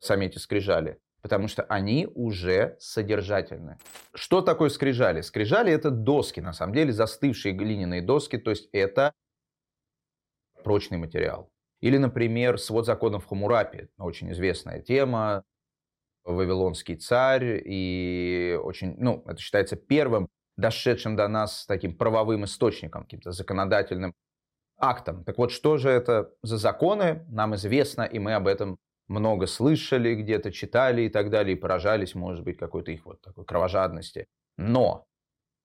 сами 0.00 0.26
эти 0.26 0.38
скрижали, 0.38 0.98
потому 1.20 1.46
что 1.46 1.62
они 1.64 2.08
уже 2.14 2.76
содержательны. 2.80 3.78
Что 4.14 4.40
такое 4.40 4.70
скрижали? 4.70 5.20
Скрижали– 5.20 5.72
это 5.72 5.90
доски, 5.90 6.40
на 6.40 6.52
самом 6.52 6.74
деле, 6.74 6.92
застывшие 6.92 7.54
глиняные 7.54 8.02
доски, 8.02 8.38
то 8.38 8.50
есть 8.50 8.68
это 8.72 9.12
прочный 10.64 10.98
материал. 10.98 11.50
Или, 11.80 11.98
например, 11.98 12.58
свод 12.58 12.86
законов 12.86 13.26
Хамурапи, 13.26 13.88
очень 13.98 14.30
известная 14.32 14.80
тема, 14.80 15.44
вавилонский 16.24 16.96
царь, 16.96 17.62
и 17.64 18.58
очень, 18.62 18.94
ну, 18.98 19.24
это 19.26 19.40
считается 19.40 19.76
первым 19.76 20.28
дошедшим 20.56 21.16
до 21.16 21.28
нас 21.28 21.66
таким 21.66 21.96
правовым 21.96 22.44
источником, 22.44 23.04
каким-то 23.04 23.32
законодательным 23.32 24.14
актом. 24.78 25.24
Так 25.24 25.38
вот, 25.38 25.50
что 25.50 25.78
же 25.78 25.90
это 25.90 26.30
за 26.42 26.58
законы, 26.58 27.24
нам 27.28 27.54
известно, 27.54 28.02
и 28.02 28.18
мы 28.18 28.34
об 28.34 28.46
этом 28.46 28.78
много 29.08 29.46
слышали, 29.46 30.14
где-то 30.14 30.52
читали 30.52 31.02
и 31.02 31.08
так 31.08 31.30
далее, 31.30 31.56
и 31.56 31.58
поражались, 31.60 32.14
может 32.14 32.44
быть, 32.44 32.58
какой-то 32.58 32.90
их 32.90 33.04
вот 33.06 33.20
такой 33.20 33.44
кровожадности. 33.44 34.26
Но, 34.56 35.06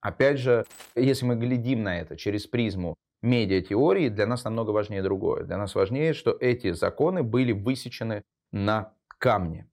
опять 0.02 0.40
же, 0.40 0.66
если 0.96 1.26
мы 1.26 1.36
глядим 1.36 1.84
на 1.84 2.00
это 2.00 2.16
через 2.18 2.48
призму 2.48 2.96
медиатеории, 3.22 4.10
для 4.10 4.28
нас 4.28 4.44
намного 4.44 4.72
важнее 4.72 5.02
другое. 5.02 5.44
Для 5.44 5.58
нас 5.58 5.76
важнее, 5.76 6.14
что 6.14 6.38
эти 6.40 6.72
законы 6.72 7.24
были 7.24 7.52
высечены 7.52 8.24
на 8.52 8.94
камне. 9.18 9.68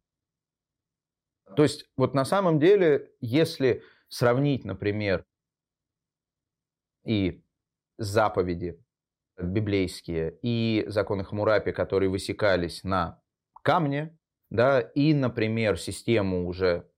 То 1.56 1.62
есть 1.62 1.86
вот 1.96 2.14
на 2.14 2.24
самом 2.24 2.58
деле, 2.58 3.12
если 3.20 3.82
сравнить, 4.08 4.64
например, 4.64 5.24
и 7.04 7.44
заповеди 7.98 8.80
библейские, 9.38 10.38
и 10.42 10.84
законы 10.88 11.24
Хамурапи, 11.24 11.72
которые 11.72 12.08
высекались 12.08 12.84
на 12.84 13.20
камне, 13.62 14.16
да, 14.50 14.80
и, 14.80 15.14
например, 15.14 15.78
систему 15.78 16.46
уже 16.46 16.88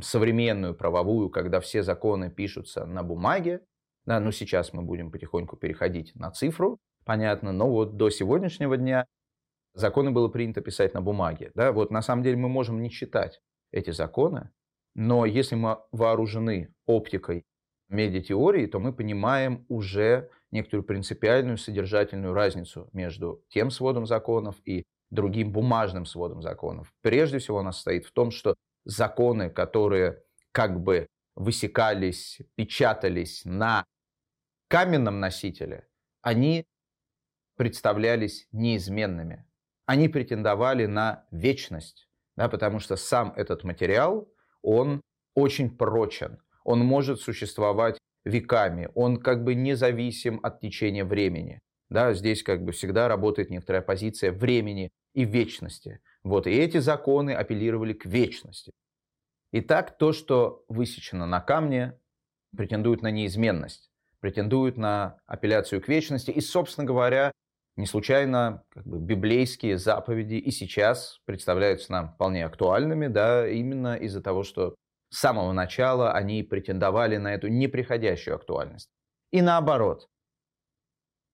современную 0.00 0.74
правовую, 0.74 1.30
когда 1.30 1.60
все 1.60 1.82
законы 1.82 2.30
пишутся 2.30 2.86
на 2.86 3.02
бумаге, 3.02 3.60
да, 4.04 4.20
ну 4.20 4.30
сейчас 4.30 4.72
мы 4.72 4.82
будем 4.82 5.10
потихоньку 5.10 5.56
переходить 5.56 6.14
на 6.14 6.30
цифру, 6.30 6.78
понятно, 7.04 7.52
но 7.52 7.68
вот 7.68 7.96
до 7.96 8.10
сегодняшнего 8.10 8.76
дня 8.76 9.06
законы 9.74 10.10
было 10.10 10.28
принято 10.28 10.60
писать 10.60 10.94
на 10.94 11.00
бумаге, 11.00 11.50
да, 11.54 11.72
вот 11.72 11.90
на 11.90 12.02
самом 12.02 12.22
деле 12.22 12.36
мы 12.36 12.48
можем 12.48 12.80
не 12.82 12.90
читать 12.90 13.40
эти 13.72 13.90
законы, 13.90 14.50
но 14.94 15.26
если 15.26 15.54
мы 15.56 15.78
вооружены 15.92 16.74
оптикой 16.86 17.44
медиатеории, 17.88 18.66
то 18.66 18.80
мы 18.80 18.92
понимаем 18.92 19.64
уже 19.68 20.30
некоторую 20.50 20.84
принципиальную 20.84 21.58
содержательную 21.58 22.32
разницу 22.32 22.88
между 22.92 23.44
тем 23.48 23.70
сводом 23.70 24.06
законов 24.06 24.56
и 24.64 24.84
другим 25.10 25.52
бумажным 25.52 26.04
сводом 26.06 26.42
законов. 26.42 26.92
Прежде 27.02 27.38
всего 27.38 27.58
она 27.58 27.72
состоит 27.72 28.06
в 28.06 28.12
том, 28.12 28.30
что 28.30 28.56
законы, 28.84 29.50
которые 29.50 30.22
как 30.52 30.80
бы 30.80 31.06
высекались, 31.34 32.40
печатались 32.54 33.42
на 33.44 33.84
каменном 34.68 35.20
носителе, 35.20 35.86
они 36.22 36.64
представлялись 37.56 38.48
неизменными. 38.52 39.46
Они 39.86 40.08
претендовали 40.08 40.86
на 40.86 41.26
вечность 41.30 42.08
да, 42.36 42.48
потому 42.48 42.78
что 42.80 42.96
сам 42.96 43.32
этот 43.36 43.64
материал, 43.64 44.28
он 44.62 45.00
очень 45.34 45.76
прочен, 45.76 46.38
он 46.64 46.80
может 46.80 47.20
существовать 47.20 47.98
веками, 48.24 48.90
он 48.94 49.18
как 49.18 49.44
бы 49.44 49.54
независим 49.54 50.40
от 50.42 50.60
течения 50.60 51.04
времени. 51.04 51.60
Да, 51.88 52.12
здесь 52.14 52.42
как 52.42 52.64
бы 52.64 52.72
всегда 52.72 53.06
работает 53.06 53.50
некоторая 53.50 53.82
позиция 53.82 54.32
времени 54.32 54.90
и 55.14 55.24
вечности. 55.24 56.00
Вот, 56.24 56.48
и 56.48 56.50
эти 56.50 56.78
законы 56.78 57.30
апеллировали 57.30 57.92
к 57.92 58.06
вечности. 58.06 58.72
Итак, 59.52 59.96
то, 59.96 60.12
что 60.12 60.64
высечено 60.68 61.26
на 61.26 61.40
камне, 61.40 61.98
претендует 62.56 63.02
на 63.02 63.10
неизменность, 63.12 63.90
претендует 64.20 64.76
на 64.76 65.20
апелляцию 65.26 65.80
к 65.80 65.88
вечности. 65.88 66.32
И, 66.32 66.40
собственно 66.40 66.86
говоря, 66.86 67.30
не 67.76 67.86
случайно 67.86 68.64
как 68.70 68.86
бы, 68.86 68.98
библейские 68.98 69.78
заповеди 69.78 70.34
и 70.34 70.50
сейчас 70.50 71.20
представляются 71.26 71.92
нам 71.92 72.08
вполне 72.08 72.44
актуальными, 72.44 73.06
да, 73.06 73.46
именно 73.48 73.96
из-за 73.96 74.22
того, 74.22 74.42
что 74.42 74.74
с 75.10 75.18
самого 75.18 75.52
начала 75.52 76.12
они 76.12 76.42
претендовали 76.42 77.16
на 77.16 77.34
эту 77.34 77.48
неприходящую 77.48 78.34
актуальность. 78.34 78.88
И 79.30 79.42
наоборот, 79.42 80.08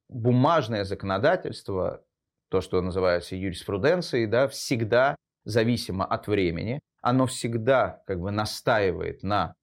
бумажное 0.09 0.85
законодательство, 0.85 2.05
то, 2.51 2.61
что 2.61 2.83
называется 2.83 3.37
юриспруденцией, 3.37 4.27
да, 4.27 4.49
всегда 4.49 5.17
зависимо 5.45 6.05
от 6.05 6.27
времени, 6.27 6.81
оно 7.01 7.27
всегда 7.27 8.03
как 8.07 8.21
бы 8.21 8.31
настаивает 8.31 9.23
на 9.23 9.55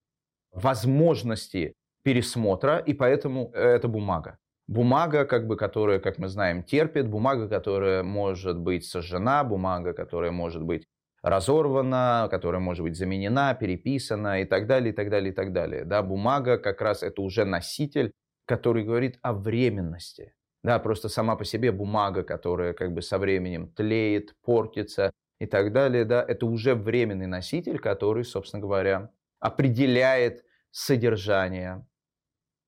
возможности 0.51 1.73
пересмотра, 2.03 2.79
и 2.79 2.93
поэтому 2.93 3.51
это 3.51 3.87
бумага 3.87 4.37
бумага, 4.69 5.25
как 5.25 5.47
бы, 5.47 5.57
которая, 5.57 5.99
как 5.99 6.19
мы 6.19 6.27
знаем, 6.27 6.63
терпит, 6.63 7.07
бумага, 7.07 7.49
которая 7.49 8.03
может 8.03 8.57
быть 8.57 8.85
сожжена, 8.85 9.43
бумага, 9.43 9.93
которая 9.93 10.31
может 10.31 10.61
быть 10.61 10.85
разорвана, 11.23 12.27
которая 12.29 12.61
может 12.61 12.83
быть 12.83 12.95
заменена, 12.95 13.55
переписана 13.55 14.41
и 14.41 14.45
так 14.45 14.67
далее, 14.67 14.93
и 14.93 14.95
так 14.95 15.09
далее, 15.09 15.31
и 15.31 15.35
так 15.35 15.53
далее. 15.53 15.85
Да, 15.85 16.03
бумага 16.03 16.59
как 16.59 16.81
раз 16.81 17.01
это 17.01 17.21
уже 17.21 17.45
носитель, 17.45 18.11
который 18.45 18.83
говорит 18.83 19.17
о 19.23 19.33
временности. 19.33 20.33
Да, 20.63 20.77
просто 20.77 21.09
сама 21.09 21.35
по 21.35 21.45
себе 21.45 21.71
бумага, 21.71 22.23
которая 22.23 22.73
как 22.73 22.93
бы 22.93 23.01
со 23.01 23.17
временем 23.17 23.71
тлеет, 23.73 24.35
портится 24.43 25.11
и 25.39 25.47
так 25.47 25.73
далее, 25.73 26.05
да, 26.05 26.23
это 26.25 26.45
уже 26.45 26.75
временный 26.75 27.27
носитель, 27.27 27.79
который, 27.79 28.23
собственно 28.23 28.61
говоря, 28.61 29.09
определяет 29.39 30.43
содержание 30.69 31.87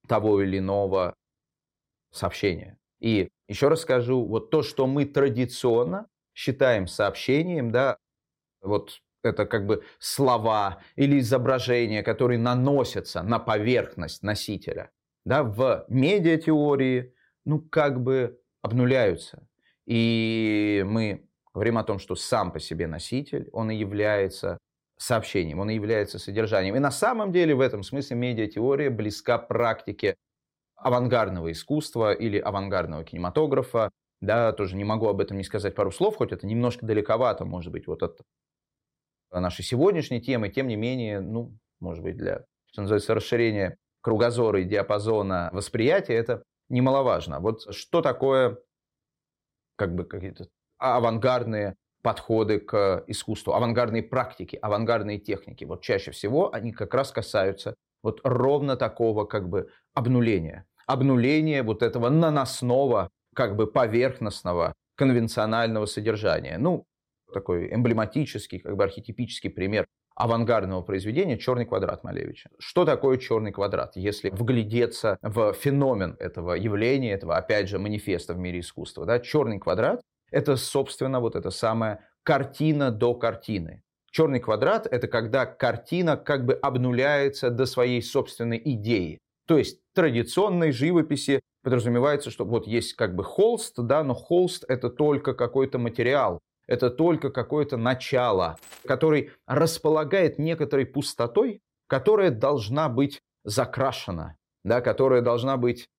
того 0.07 0.41
или 0.41 0.57
иного 0.57 1.13
сообщения. 2.11 2.77
И 2.99 3.29
еще 3.47 3.67
раз 3.67 3.81
скажу, 3.81 4.23
вот 4.25 4.51
то, 4.51 4.63
что 4.63 4.87
мы 4.87 5.05
традиционно 5.05 6.07
считаем 6.33 6.87
сообщением, 6.87 7.71
да, 7.71 7.97
вот 8.61 9.01
это 9.23 9.45
как 9.45 9.65
бы 9.65 9.83
слова 9.99 10.81
или 10.95 11.19
изображения, 11.19 12.03
которые 12.03 12.39
наносятся 12.39 13.23
на 13.23 13.39
поверхность 13.39 14.23
носителя, 14.23 14.91
да, 15.25 15.43
в 15.43 15.85
медиатеории, 15.87 17.13
ну, 17.45 17.59
как 17.59 18.01
бы 18.01 18.39
обнуляются. 18.61 19.47
И 19.85 20.83
мы 20.87 21.27
говорим 21.53 21.77
о 21.77 21.83
том, 21.83 21.99
что 21.99 22.15
сам 22.15 22.51
по 22.51 22.59
себе 22.59 22.87
носитель, 22.87 23.49
он 23.51 23.71
и 23.71 23.75
является 23.75 24.57
сообщением, 24.97 25.59
он 25.59 25.69
и 25.69 25.75
является 25.75 26.19
содержанием. 26.19 26.75
И 26.75 26.79
на 26.79 26.91
самом 26.91 27.31
деле 27.31 27.55
в 27.55 27.61
этом 27.61 27.83
смысле 27.83 28.15
медиатеория 28.17 28.89
близка 28.89 29.37
практике 29.37 30.15
авангардного 30.81 31.51
искусства 31.51 32.13
или 32.13 32.37
авангардного 32.37 33.03
кинематографа. 33.03 33.91
Да, 34.21 34.51
тоже 34.53 34.75
не 34.75 34.83
могу 34.83 35.07
об 35.07 35.19
этом 35.19 35.37
не 35.37 35.43
сказать 35.43 35.73
пару 35.73 35.91
слов, 35.91 36.17
хоть 36.17 36.31
это 36.31 36.45
немножко 36.45 36.85
далековато, 36.85 37.43
может 37.43 37.71
быть, 37.71 37.87
вот 37.87 38.03
от 38.03 38.21
нашей 39.31 39.63
сегодняшней 39.63 40.21
темы, 40.21 40.49
тем 40.49 40.67
не 40.67 40.75
менее, 40.75 41.21
ну, 41.21 41.57
может 41.79 42.03
быть, 42.03 42.17
для, 42.17 42.45
что 42.71 42.81
называется, 42.81 43.15
расширения 43.15 43.77
кругозора 44.01 44.61
и 44.61 44.65
диапазона 44.65 45.49
восприятия, 45.53 46.13
это 46.13 46.43
немаловажно. 46.69 47.39
Вот 47.39 47.73
что 47.73 48.01
такое 48.01 48.59
как 49.75 49.95
бы 49.95 50.05
какие-то 50.05 50.47
авангардные 50.77 51.75
подходы 52.01 52.59
к 52.59 53.03
искусству, 53.07 53.53
авангардные 53.53 54.03
практики, 54.03 54.57
авангардные 54.61 55.19
техники. 55.19 55.65
Вот 55.65 55.81
чаще 55.81 56.11
всего 56.11 56.53
они 56.53 56.71
как 56.71 56.93
раз 56.93 57.11
касаются 57.11 57.75
вот 58.03 58.21
ровно 58.23 58.75
такого 58.75 59.25
как 59.25 59.49
бы 59.49 59.69
обнуления. 59.93 60.65
Обнуления 60.91 61.63
вот 61.63 61.83
этого 61.83 62.09
наносного, 62.09 63.09
как 63.33 63.55
бы 63.55 63.65
поверхностного, 63.65 64.73
конвенционального 64.97 65.85
содержания. 65.85 66.57
Ну, 66.57 66.83
такой 67.33 67.73
эмблематический, 67.73 68.59
как 68.59 68.75
бы 68.75 68.83
архетипический 68.83 69.49
пример 69.49 69.85
авангардного 70.15 70.81
произведения 70.81 71.37
«Черный 71.37 71.65
квадрат» 71.65 72.03
Малевича. 72.03 72.49
Что 72.59 72.83
такое 72.83 73.17
«Черный 73.17 73.53
квадрат»? 73.53 73.95
Если 73.95 74.31
вглядеться 74.31 75.17
в 75.21 75.53
феномен 75.53 76.17
этого 76.19 76.55
явления, 76.55 77.13
этого, 77.13 77.37
опять 77.37 77.69
же, 77.69 77.79
манифеста 77.79 78.33
в 78.33 78.37
мире 78.37 78.59
искусства, 78.59 79.05
да, 79.05 79.19
«Черный 79.19 79.59
квадрат»— 79.59 80.01
это, 80.29 80.57
собственно, 80.57 81.21
вот 81.21 81.37
эта 81.37 81.51
самая 81.51 82.01
картина 82.23 82.91
до 82.91 83.13
картины. 83.13 83.81
Черный 84.11 84.41
квадрат– 84.41 84.87
это 84.91 85.07
когда 85.07 85.45
картина 85.45 86.17
как 86.17 86.45
бы 86.45 86.53
обнуляется 86.53 87.49
до 87.49 87.65
своей 87.65 88.01
собственной 88.01 88.61
идеи. 88.63 89.19
То 89.51 89.57
есть 89.57 89.81
традиционной 89.93 90.71
живописи 90.71 91.41
подразумевается, 91.61 92.31
что 92.31 92.45
вот 92.45 92.67
есть 92.67 92.93
как 92.93 93.17
бы 93.17 93.25
холст, 93.25 93.75
да, 93.75 94.01
но 94.01 94.13
холст– 94.13 94.63
это 94.69 94.89
только 94.89 95.33
какой-то 95.33 95.77
материал, 95.77 96.39
это 96.67 96.89
только 96.89 97.29
какое-то 97.31 97.75
начало, 97.75 98.55
который 98.85 99.31
располагает 99.45 100.39
некоторой 100.39 100.85
пустотой, 100.85 101.59
которая 101.87 102.31
должна 102.31 102.87
быть 102.87 103.19
закрашена, 103.43 104.37
да, 104.63 104.79
которая 104.79 105.21
должна 105.21 105.57
быть 105.57 105.89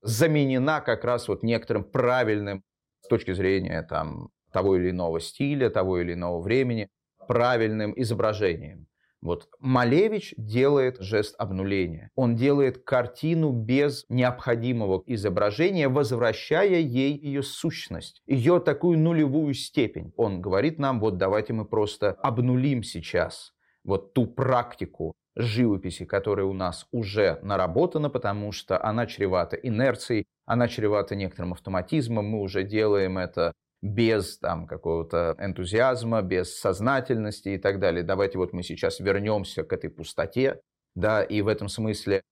заменена 0.00 0.80
как 0.80 1.04
раз 1.04 1.28
вот 1.28 1.42
некоторым 1.42 1.84
правильным 1.84 2.62
с 3.02 3.08
точки 3.08 3.34
зрения 3.34 3.82
там, 3.82 4.30
того 4.50 4.78
или 4.78 4.88
иного 4.88 5.20
стиля, 5.20 5.68
того 5.68 6.00
или 6.00 6.14
иного 6.14 6.40
времени, 6.40 6.88
правильным 7.28 7.92
изображением. 8.00 8.86
Вот 9.22 9.48
Малевич 9.60 10.34
делает 10.36 10.96
жест 11.00 11.36
обнуления. 11.38 12.10
Он 12.16 12.34
делает 12.34 12.82
картину 12.82 13.52
без 13.52 14.04
необходимого 14.08 15.04
изображения, 15.06 15.88
возвращая 15.88 16.80
ей 16.80 17.16
ее 17.16 17.44
сущность, 17.44 18.20
ее 18.26 18.58
такую 18.58 18.98
нулевую 18.98 19.54
степень. 19.54 20.12
Он 20.16 20.40
говорит 20.40 20.80
нам, 20.80 20.98
вот 20.98 21.18
давайте 21.18 21.52
мы 21.52 21.64
просто 21.64 22.10
обнулим 22.20 22.82
сейчас 22.82 23.52
вот 23.84 24.12
ту 24.12 24.26
практику 24.26 25.14
живописи, 25.36 26.04
которая 26.04 26.46
у 26.46 26.52
нас 26.52 26.86
уже 26.90 27.38
наработана, 27.42 28.10
потому 28.10 28.52
что 28.52 28.82
она 28.84 29.06
чревата 29.06 29.56
инерцией, 29.56 30.26
она 30.44 30.68
чревата 30.68 31.14
некоторым 31.14 31.52
автоматизмом, 31.52 32.26
мы 32.26 32.40
уже 32.40 32.64
делаем 32.64 33.18
это 33.18 33.52
без 33.82 34.38
там 34.38 34.66
какого-то 34.66 35.34
энтузиазма, 35.38 36.22
без 36.22 36.56
сознательности 36.56 37.50
и 37.50 37.58
так 37.58 37.80
далее. 37.80 38.04
Давайте 38.04 38.38
вот 38.38 38.52
мы 38.52 38.62
сейчас 38.62 39.00
вернемся 39.00 39.64
к 39.64 39.72
этой 39.72 39.90
пустоте, 39.90 40.60
да, 40.94 41.22
и 41.22 41.42
в 41.42 41.48
этом 41.48 41.68
смысле 41.68 42.22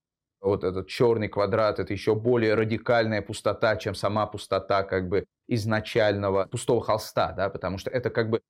вот 0.41 0.65
этот 0.65 0.89
черный 0.89 1.29
квадрат– 1.29 1.79
это 1.81 1.93
еще 1.93 2.15
более 2.15 2.55
радикальная 2.55 3.21
пустота, 3.21 3.77
чем 3.77 3.95
сама 3.95 4.27
пустота 4.27 4.85
как 4.85 5.09
бы 5.09 5.27
изначального 5.49 6.47
пустого 6.47 6.81
холста, 6.81 7.33
да, 7.33 7.51
потому 7.51 7.79
что 7.79 7.91
это 7.91 8.11
как 8.11 8.31
бы 8.31 8.41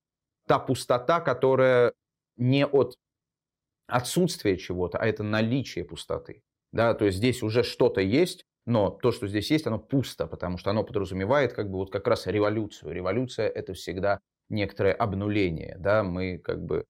та 0.47 0.59
пустота, 0.59 1.21
которая 1.21 1.95
не 2.37 2.67
от 2.67 2.97
отсутствия 3.89 4.57
чего-то, 4.57 4.99
а 4.99 5.07
это 5.07 5.23
наличие 5.23 5.85
пустоты. 5.85 6.43
Да, 6.73 6.95
то 6.95 7.07
есть 7.07 7.19
здесь 7.19 7.43
уже 7.43 7.65
что-то 7.65 8.01
есть, 8.01 8.45
но 8.71 8.91
то, 8.91 9.11
что 9.11 9.27
здесь 9.27 9.51
есть, 9.51 9.67
оно 9.67 9.79
пусто, 9.79 10.29
потому 10.29 10.57
что 10.57 10.71
оно 10.71 10.85
подразумевает 10.85 11.53
как 11.53 11.69
бы 11.69 11.79
вот 11.79 11.91
как 11.91 12.07
раз 12.07 12.27
революцию. 12.27 12.93
Революция– 12.93 13.49
это 13.55 13.75
всегда 13.75 14.21
некоторое 14.49 14.93
обнуление. 14.93 15.77
Да? 15.79 16.05
Мы 16.05 16.39
как 16.39 16.65
бы 16.65 16.85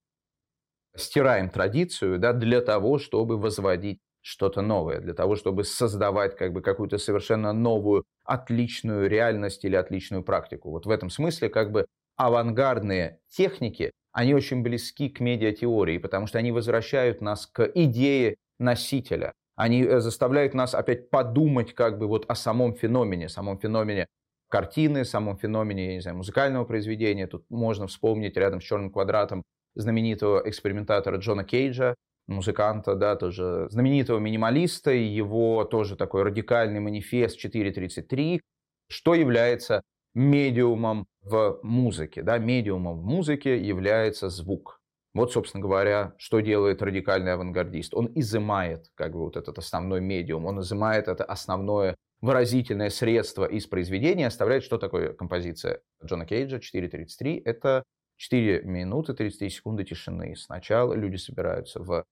стираем 0.94 1.48
традицию 1.48 2.18
да, 2.18 2.34
для 2.34 2.60
того, 2.60 2.98
чтобы 2.98 3.38
возводить 3.38 3.98
что-то 4.20 4.60
новое, 4.60 5.00
для 5.00 5.14
того, 5.14 5.36
чтобы 5.36 5.64
создавать 5.64 6.36
как 6.36 6.52
бы 6.52 6.60
какую-то 6.60 6.98
совершенно 6.98 7.54
новую, 7.54 8.04
отличную 8.24 9.08
реальность 9.08 9.64
или 9.64 9.74
отличную 9.74 10.22
практику. 10.22 10.70
Вот 10.70 10.84
в 10.84 10.90
этом 10.90 11.08
смысле 11.08 11.48
как 11.48 11.72
бы 11.72 11.86
авангардные 12.16 13.20
техники, 13.30 13.92
они 14.12 14.34
очень 14.34 14.62
близки 14.62 15.08
к 15.08 15.20
медиатеории, 15.20 15.96
потому 15.96 16.26
что 16.26 16.38
они 16.38 16.52
возвращают 16.52 17.22
нас 17.22 17.46
к 17.46 17.70
идее 17.74 18.36
носителя, 18.58 19.32
они 19.60 19.82
э, 19.82 20.00
заставляют 20.00 20.54
нас 20.54 20.74
опять 20.74 21.10
подумать 21.10 21.74
как 21.74 21.98
бы 21.98 22.06
вот 22.06 22.24
о 22.28 22.34
самом 22.34 22.74
феномене, 22.74 23.28
самом 23.28 23.58
феномене 23.58 24.06
картины, 24.48 25.04
самом 25.04 25.36
феномене, 25.36 25.86
я 25.88 25.94
не 25.94 26.00
знаю, 26.00 26.16
музыкального 26.16 26.64
произведения. 26.64 27.26
Тут 27.26 27.44
можно 27.50 27.86
вспомнить 27.86 28.38
рядом 28.38 28.60
с 28.60 28.64
«Черным 28.64 28.90
квадратом» 28.90 29.42
знаменитого 29.74 30.42
экспериментатора 30.48 31.18
Джона 31.18 31.44
Кейджа, 31.44 31.94
музыканта, 32.26 32.94
да, 32.94 33.16
тоже 33.16 33.68
знаменитого 33.70 34.18
минималиста, 34.18 34.92
и 34.92 35.04
его 35.04 35.64
тоже 35.64 35.94
такой 35.94 36.22
радикальный 36.22 36.80
манифест 36.80 37.44
4.33, 37.44 38.40
что 38.88 39.14
является 39.14 39.82
медиумом 40.14 41.06
в 41.20 41.60
музыке. 41.62 42.22
Да? 42.22 42.38
Медиумом 42.38 42.98
в 42.98 43.04
музыке 43.04 43.60
является 43.60 44.30
звук. 44.30 44.79
Вот, 45.12 45.32
собственно 45.32 45.62
говоря, 45.62 46.14
что 46.18 46.40
делает 46.40 46.82
радикальный 46.82 47.32
авангардист. 47.32 47.94
Он 47.94 48.10
изымает 48.14 48.90
как 48.94 49.12
бы 49.12 49.20
вот 49.20 49.36
этот 49.36 49.58
основной 49.58 50.00
медиум, 50.00 50.46
он 50.46 50.60
изымает 50.60 51.08
это 51.08 51.24
основное 51.24 51.96
выразительное 52.20 52.90
средство 52.90 53.44
из 53.44 53.66
произведения, 53.66 54.26
оставляет, 54.26 54.62
что 54.62 54.78
такое 54.78 55.12
композиция 55.12 55.80
Джона 56.04 56.26
Кейджа 56.26 56.58
4.33. 56.58 57.42
Это 57.44 57.82
4 58.16 58.62
минуты 58.62 59.14
33 59.14 59.50
секунды 59.50 59.84
тишины. 59.84 60.36
Сначала 60.36 60.94
люди 60.94 61.16
собираются 61.16 61.80
в 61.80 62.04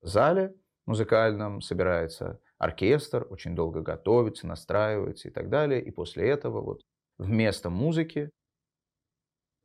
зале 0.00 0.54
музыкальном, 0.86 1.60
собирается 1.60 2.40
оркестр, 2.56 3.26
очень 3.28 3.54
долго 3.54 3.82
готовится, 3.82 4.46
настраивается 4.46 5.28
и 5.28 5.30
так 5.30 5.50
далее. 5.50 5.82
И 5.82 5.90
после 5.90 6.28
этого 6.28 6.60
вот 6.60 6.82
вместо 7.18 7.70
музыки 7.70 8.30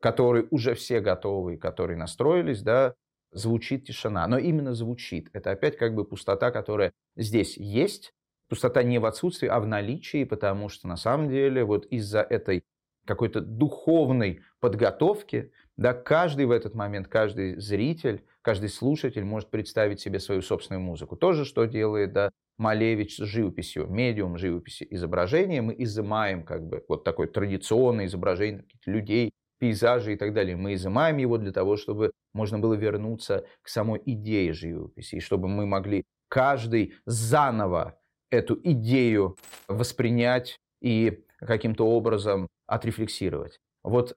который 0.03 0.47
уже 0.51 0.73
все 0.73 0.99
готовы, 0.99 1.55
которые 1.55 1.95
настроились, 1.95 2.61
да, 2.61 2.93
звучит 3.31 3.85
тишина. 3.85 4.27
Но 4.27 4.37
именно 4.37 4.73
звучит. 4.73 5.29
Это 5.31 5.51
опять 5.51 5.77
как 5.77 5.95
бы 5.95 6.03
пустота, 6.03 6.51
которая 6.51 6.91
здесь 7.15 7.55
есть. 7.55 8.11
Пустота 8.49 8.83
не 8.83 8.99
в 8.99 9.05
отсутствии, 9.05 9.47
а 9.47 9.61
в 9.61 9.65
наличии, 9.65 10.25
потому 10.25 10.67
что 10.67 10.89
на 10.89 10.97
самом 10.97 11.29
деле 11.29 11.63
вот 11.63 11.85
из-за 11.85 12.19
этой 12.19 12.65
какой-то 13.05 13.39
духовной 13.39 14.41
подготовки, 14.59 15.53
да, 15.77 15.93
каждый 15.93 16.47
в 16.47 16.51
этот 16.51 16.75
момент, 16.75 17.07
каждый 17.07 17.55
зритель, 17.55 18.25
каждый 18.41 18.67
слушатель 18.67 19.23
может 19.23 19.51
представить 19.51 20.01
себе 20.01 20.19
свою 20.19 20.41
собственную 20.41 20.81
музыку. 20.81 21.15
То 21.15 21.31
же, 21.31 21.45
что 21.45 21.63
делает 21.63 22.11
да, 22.11 22.29
Малевич 22.57 23.15
с 23.15 23.23
живописью, 23.23 23.87
медиум 23.87 24.37
живописи, 24.37 24.85
изображения. 24.89 25.61
Мы 25.61 25.73
изымаем 25.77 26.43
как 26.43 26.67
бы 26.67 26.83
вот 26.89 27.05
такое 27.05 27.27
традиционное 27.27 28.07
изображение 28.07 28.65
людей, 28.85 29.31
пейзажи 29.63 30.13
и 30.13 30.17
так 30.17 30.33
далее. 30.33 30.57
Мы 30.57 30.73
изымаем 30.73 31.17
его 31.17 31.37
для 31.37 31.51
того, 31.53 31.77
чтобы 31.77 32.11
можно 32.33 32.59
было 32.59 32.73
вернуться 32.75 33.45
к 33.61 33.69
самой 33.69 34.01
идее 34.05 34.51
живописи, 34.53 35.15
и 35.15 35.21
чтобы 35.21 35.47
мы 35.47 35.65
могли 35.65 36.03
каждый 36.27 36.95
заново 37.05 37.97
эту 38.31 38.59
идею 38.63 39.37
воспринять 39.69 40.57
и 40.81 41.23
каким-то 41.39 41.87
образом 41.87 42.47
отрефлексировать. 42.67 43.59
Вот 43.83 44.15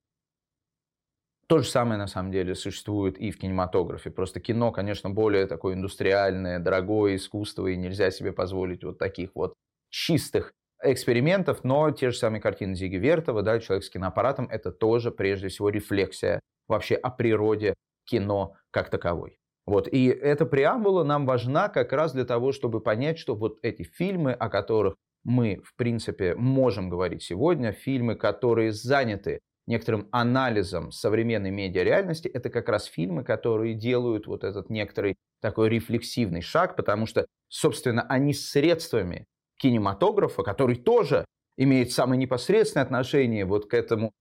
То 1.48 1.60
же 1.60 1.68
самое, 1.68 1.96
на 1.98 2.08
самом 2.08 2.32
деле, 2.32 2.54
существует 2.56 3.18
и 3.18 3.30
в 3.30 3.38
кинематографе. 3.38 4.10
Просто 4.10 4.40
кино, 4.40 4.72
конечно, 4.72 5.10
более 5.10 5.46
такое 5.46 5.74
индустриальное, 5.74 6.58
дорогое 6.58 7.16
искусство, 7.16 7.68
и 7.68 7.76
нельзя 7.76 8.10
себе 8.10 8.32
позволить 8.32 8.82
вот 8.82 8.98
таких 8.98 9.30
вот 9.34 9.54
чистых 9.90 10.52
экспериментов, 10.82 11.64
но 11.64 11.90
те 11.90 12.10
же 12.10 12.16
самые 12.16 12.40
картины 12.40 12.74
Зиги 12.74 12.96
Вертова, 12.96 13.42
да, 13.42 13.58
«Человек 13.60 13.84
с 13.84 13.90
киноаппаратом»— 13.90 14.48
это 14.50 14.70
тоже, 14.70 15.10
прежде 15.10 15.48
всего, 15.48 15.68
рефлексия 15.68 16.40
вообще 16.68 16.94
о 16.94 17.10
природе 17.10 17.74
кино 18.04 18.54
как 18.70 18.90
таковой. 18.90 19.38
Вот. 19.66 19.88
И 19.88 20.06
эта 20.06 20.46
преамбула 20.46 21.02
нам 21.02 21.26
важна 21.26 21.68
как 21.68 21.92
раз 21.92 22.12
для 22.12 22.24
того, 22.24 22.52
чтобы 22.52 22.80
понять, 22.80 23.18
что 23.18 23.34
вот 23.34 23.58
эти 23.62 23.82
фильмы, 23.82 24.32
о 24.32 24.48
которых 24.48 24.94
мы, 25.24 25.60
в 25.64 25.74
принципе, 25.74 26.36
можем 26.36 26.88
говорить 26.88 27.22
сегодня, 27.22 27.72
фильмы, 27.72 28.14
которые 28.14 28.70
заняты 28.70 29.40
некоторым 29.66 30.08
анализом 30.12 30.92
современной 30.92 31.50
медиареальности, 31.50 32.28
это 32.28 32.48
как 32.48 32.68
раз 32.68 32.84
фильмы, 32.84 33.24
которые 33.24 33.74
делают 33.74 34.28
вот 34.28 34.44
этот 34.44 34.70
некоторый 34.70 35.16
такой 35.40 35.68
рефлексивный 35.68 36.42
шаг, 36.42 36.76
потому 36.76 37.06
что, 37.06 37.26
собственно, 37.48 38.02
они 38.02 38.32
средствами 38.32 39.26
кинематографа, 39.58 40.42
который 40.42 40.76
тоже 40.76 41.24
имеет 41.56 41.92
самое 41.92 42.18
непосредственное 42.18 42.84
отношение 42.84 43.44
вот 43.44 43.68
к 43.68 43.74
этому 43.74 44.12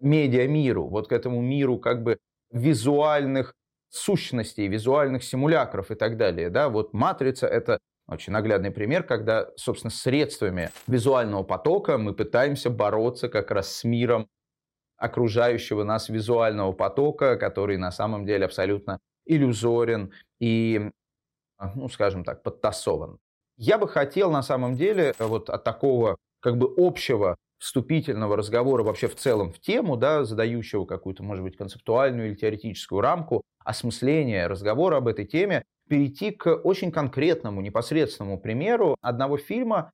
медиамиру, 0.00 0.88
вот 0.88 1.08
к 1.08 1.12
этому 1.12 1.40
миру 1.40 1.78
как 1.78 2.02
бы 2.02 2.18
визуальных 2.50 3.54
сущностей, 3.90 4.68
визуальных 4.68 5.22
симулякров 5.22 5.90
и 5.90 5.94
так 5.94 6.16
далее. 6.16 6.50
Да? 6.50 6.68
Вот 6.68 6.92
«Матрица»— 6.92 7.46
это 7.48 7.78
очень 8.08 8.32
наглядный 8.32 8.70
пример, 8.72 9.04
когда, 9.04 9.50
собственно, 9.56 9.90
средствами 9.90 10.70
визуального 10.88 11.44
потока 11.44 11.96
мы 11.96 12.12
пытаемся 12.12 12.68
бороться 12.68 13.28
как 13.28 13.50
раз 13.52 13.72
с 13.72 13.84
миром 13.84 14.28
окружающего 14.96 15.84
нас 15.84 16.08
визуального 16.08 16.72
потока, 16.72 17.36
который 17.36 17.76
на 17.78 17.92
самом 17.92 18.26
деле 18.26 18.46
абсолютно 18.46 18.98
иллюзорен 19.26 20.12
и, 20.40 20.90
ну, 21.74 21.88
скажем 21.88 22.24
так, 22.24 22.42
подтасован. 22.42 23.18
Я 23.62 23.76
бы 23.76 23.86
хотел 23.88 24.30
на 24.30 24.42
самом 24.42 24.74
деле 24.74 25.12
вот 25.18 25.50
от 25.50 25.64
такого 25.64 26.16
как 26.40 26.56
бы 26.56 26.72
общего 26.78 27.36
вступительного 27.58 28.34
разговора 28.34 28.82
вообще 28.82 29.06
в 29.06 29.16
целом 29.16 29.52
в 29.52 29.60
тему, 29.60 29.98
да, 29.98 30.24
задающего 30.24 30.86
какую-то, 30.86 31.22
может 31.22 31.44
быть, 31.44 31.58
концептуальную 31.58 32.28
или 32.28 32.34
теоретическую 32.36 33.02
рамку 33.02 33.42
осмысления 33.62 34.48
разговора 34.48 34.96
об 34.96 35.08
этой 35.08 35.26
теме, 35.26 35.62
перейти 35.90 36.30
к 36.30 36.54
очень 36.54 36.90
конкретному, 36.90 37.60
непосредственному 37.60 38.40
примеру 38.40 38.96
одного 39.02 39.36
фильма, 39.36 39.90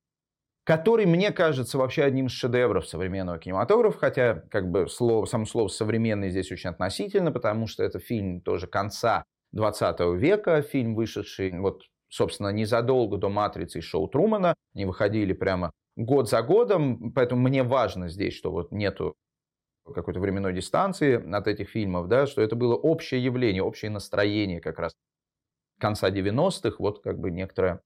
который 0.63 1.05
мне 1.05 1.31
кажется 1.31 1.77
вообще 1.77 2.03
одним 2.03 2.27
из 2.27 2.31
шедевров 2.31 2.87
современного 2.87 3.37
кинематографа, 3.37 3.97
хотя 3.97 4.35
как 4.49 4.71
бы 4.71 4.87
слово, 4.87 5.25
само 5.25 5.45
слово 5.45 5.67
«современный» 5.67 6.29
здесь 6.29 6.53
очень 6.53 6.69
относительно, 6.69 7.33
потому 7.33 7.67
что 7.67 7.83
это 7.83 7.99
фильм 7.99 8.39
тоже 8.39 8.67
конца 8.67 9.25
20 9.51 9.99
века, 10.17 10.61
фильм, 10.61 10.95
вышедший 10.95 11.51
вот, 11.59 11.83
собственно, 12.09 12.49
незадолго 12.49 13.17
до 13.17 13.29
«Матрицы» 13.29 13.79
и 13.79 13.81
шоу 13.81 14.07
Трумана. 14.07 14.55
Они 14.73 14.85
выходили 14.85 15.33
прямо 15.33 15.71
год 15.95 16.29
за 16.29 16.41
годом, 16.41 17.11
поэтому 17.13 17.41
мне 17.41 17.63
важно 17.63 18.09
здесь, 18.09 18.33
что 18.33 18.51
вот 18.51 18.71
нету 18.71 19.15
какой-то 19.93 20.19
временной 20.19 20.53
дистанции 20.53 21.33
от 21.33 21.47
этих 21.47 21.69
фильмов, 21.69 22.07
да, 22.07 22.27
что 22.27 22.41
это 22.41 22.55
было 22.55 22.75
общее 22.75 23.23
явление, 23.23 23.63
общее 23.63 23.89
настроение 23.89 24.59
как 24.59 24.79
раз 24.79 24.93
конца 25.79 26.09
90-х, 26.09 26.75
вот 26.79 27.01
как 27.01 27.19
бы 27.19 27.31
некоторое 27.31 27.81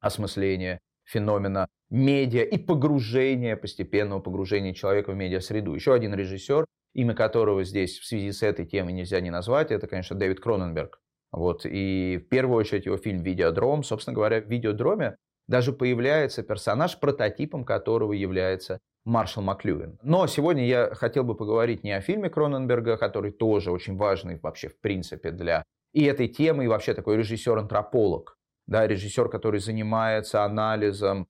осмысление 0.00 0.80
феномена 1.04 1.68
медиа 1.90 2.42
и 2.42 2.58
погружения, 2.58 3.56
постепенного 3.56 4.20
погружения 4.20 4.74
человека 4.74 5.12
в 5.12 5.16
медиа-среду. 5.16 5.74
Еще 5.74 5.94
один 5.94 6.14
режиссер, 6.14 6.66
имя 6.94 7.14
которого 7.14 7.64
здесь 7.64 7.98
в 7.98 8.06
связи 8.06 8.32
с 8.32 8.42
этой 8.42 8.66
темой 8.66 8.92
нельзя 8.92 9.20
не 9.20 9.30
назвать, 9.30 9.70
это, 9.70 9.86
конечно, 9.86 10.16
Дэвид 10.16 10.40
Кроненберг. 10.40 11.00
Вот, 11.34 11.66
и 11.66 12.22
в 12.24 12.28
первую 12.28 12.58
очередь 12.58 12.86
его 12.86 12.96
фильм 12.96 13.22
«Видеодром». 13.22 13.82
Собственно 13.82 14.14
говоря, 14.14 14.40
в 14.40 14.48
«Видеодроме» 14.48 15.16
даже 15.48 15.72
появляется 15.72 16.42
персонаж, 16.42 16.98
прототипом 16.98 17.64
которого 17.64 18.12
является 18.12 18.78
Маршал 19.04 19.42
Маклюин. 19.42 19.98
Но 20.02 20.26
сегодня 20.26 20.64
я 20.66 20.94
хотел 20.94 21.24
бы 21.24 21.34
поговорить 21.34 21.82
не 21.82 21.92
о 21.92 22.00
фильме 22.00 22.30
Кроненберга, 22.30 22.96
который 22.96 23.32
тоже 23.32 23.70
очень 23.70 23.96
важный 23.96 24.38
вообще 24.40 24.68
в 24.68 24.80
принципе 24.80 25.32
для 25.32 25.64
и 25.92 26.04
этой 26.04 26.28
темы, 26.28 26.64
и 26.64 26.68
вообще 26.68 26.94
такой 26.94 27.16
режиссер-антрополог 27.16 28.36
да, 28.66 28.86
режиссер, 28.86 29.28
который 29.28 29.60
занимается 29.60 30.44
анализом 30.44 31.28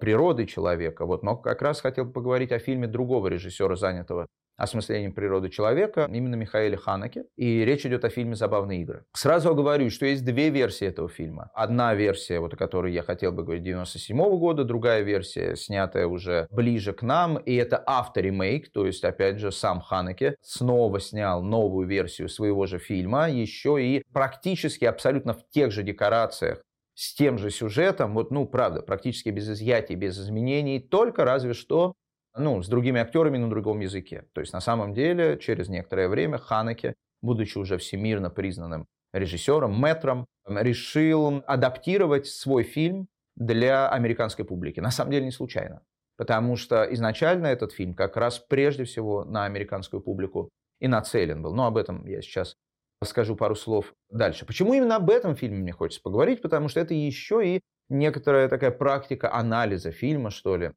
природы 0.00 0.46
человека. 0.46 1.06
Вот, 1.06 1.22
но 1.22 1.36
как 1.36 1.62
раз 1.62 1.80
хотел 1.80 2.10
поговорить 2.10 2.52
о 2.52 2.58
фильме 2.58 2.88
другого 2.88 3.28
режиссера, 3.28 3.76
занятого 3.76 4.26
осмыслением 4.62 5.12
природы 5.12 5.48
человека, 5.48 6.08
именно 6.12 6.36
Михаэля 6.36 6.76
Ханеке. 6.76 7.24
И 7.36 7.64
речь 7.64 7.84
идет 7.84 8.04
о 8.04 8.10
фильме 8.10 8.36
«Забавные 8.36 8.82
игры». 8.82 9.04
Сразу 9.12 9.54
говорю, 9.54 9.90
что 9.90 10.06
есть 10.06 10.24
две 10.24 10.50
версии 10.50 10.86
этого 10.86 11.08
фильма. 11.08 11.50
Одна 11.52 11.94
версия, 11.94 12.38
вот 12.38 12.54
о 12.54 12.56
которой 12.56 12.92
я 12.92 13.02
хотел 13.02 13.32
бы 13.32 13.42
говорить, 13.42 13.64
97 13.64 14.16
-го 14.16 14.38
года, 14.38 14.64
другая 14.64 15.02
версия, 15.02 15.56
снятая 15.56 16.06
уже 16.06 16.46
ближе 16.50 16.92
к 16.92 17.02
нам, 17.02 17.38
и 17.38 17.54
это 17.56 17.76
авторемейк, 17.76 18.70
то 18.72 18.86
есть, 18.86 19.02
опять 19.04 19.38
же, 19.38 19.50
сам 19.50 19.80
Ханеке 19.80 20.36
снова 20.40 21.00
снял 21.00 21.42
новую 21.42 21.88
версию 21.88 22.28
своего 22.28 22.66
же 22.66 22.78
фильма, 22.78 23.28
еще 23.28 23.82
и 23.82 24.04
практически 24.12 24.84
абсолютно 24.84 25.34
в 25.34 25.48
тех 25.50 25.72
же 25.72 25.82
декорациях, 25.82 26.62
с 26.94 27.14
тем 27.14 27.38
же 27.38 27.50
сюжетом, 27.50 28.14
вот, 28.14 28.30
ну, 28.30 28.46
правда, 28.46 28.82
практически 28.82 29.30
без 29.30 29.48
изъятий, 29.48 29.96
без 29.96 30.18
изменений, 30.20 30.78
только 30.78 31.24
разве 31.24 31.52
что, 31.54 31.94
ну, 32.36 32.62
с 32.62 32.68
другими 32.68 33.00
актерами 33.00 33.38
на 33.38 33.50
другом 33.50 33.80
языке. 33.80 34.24
То 34.32 34.40
есть, 34.40 34.52
на 34.52 34.60
самом 34.60 34.94
деле, 34.94 35.38
через 35.38 35.68
некоторое 35.68 36.08
время 36.08 36.38
Ханеке, 36.38 36.94
будучи 37.20 37.58
уже 37.58 37.78
всемирно 37.78 38.30
признанным 38.30 38.86
режиссером, 39.12 39.72
мэтром, 39.72 40.26
решил 40.46 41.42
адаптировать 41.46 42.26
свой 42.26 42.62
фильм 42.62 43.08
для 43.36 43.88
американской 43.88 44.44
публики. 44.44 44.80
На 44.80 44.90
самом 44.90 45.10
деле, 45.12 45.26
не 45.26 45.30
случайно. 45.30 45.82
Потому 46.16 46.56
что 46.56 46.84
изначально 46.92 47.46
этот 47.46 47.72
фильм 47.72 47.94
как 47.94 48.16
раз 48.16 48.38
прежде 48.38 48.84
всего 48.84 49.24
на 49.24 49.44
американскую 49.44 50.00
публику 50.00 50.50
и 50.80 50.88
нацелен 50.88 51.42
был. 51.42 51.54
Но 51.54 51.66
об 51.66 51.76
этом 51.76 52.06
я 52.06 52.22
сейчас 52.22 52.56
скажу 53.04 53.36
пару 53.36 53.54
слов 53.54 53.94
дальше. 54.10 54.46
Почему 54.46 54.74
именно 54.74 54.96
об 54.96 55.10
этом 55.10 55.34
фильме 55.34 55.58
мне 55.58 55.72
хочется 55.72 56.02
поговорить? 56.02 56.42
Потому 56.42 56.68
что 56.68 56.80
это 56.80 56.94
еще 56.94 57.56
и 57.56 57.60
некоторая 57.88 58.48
такая 58.48 58.70
практика 58.70 59.32
анализа 59.32 59.90
фильма, 59.90 60.30
что 60.30 60.56
ли. 60.56 60.72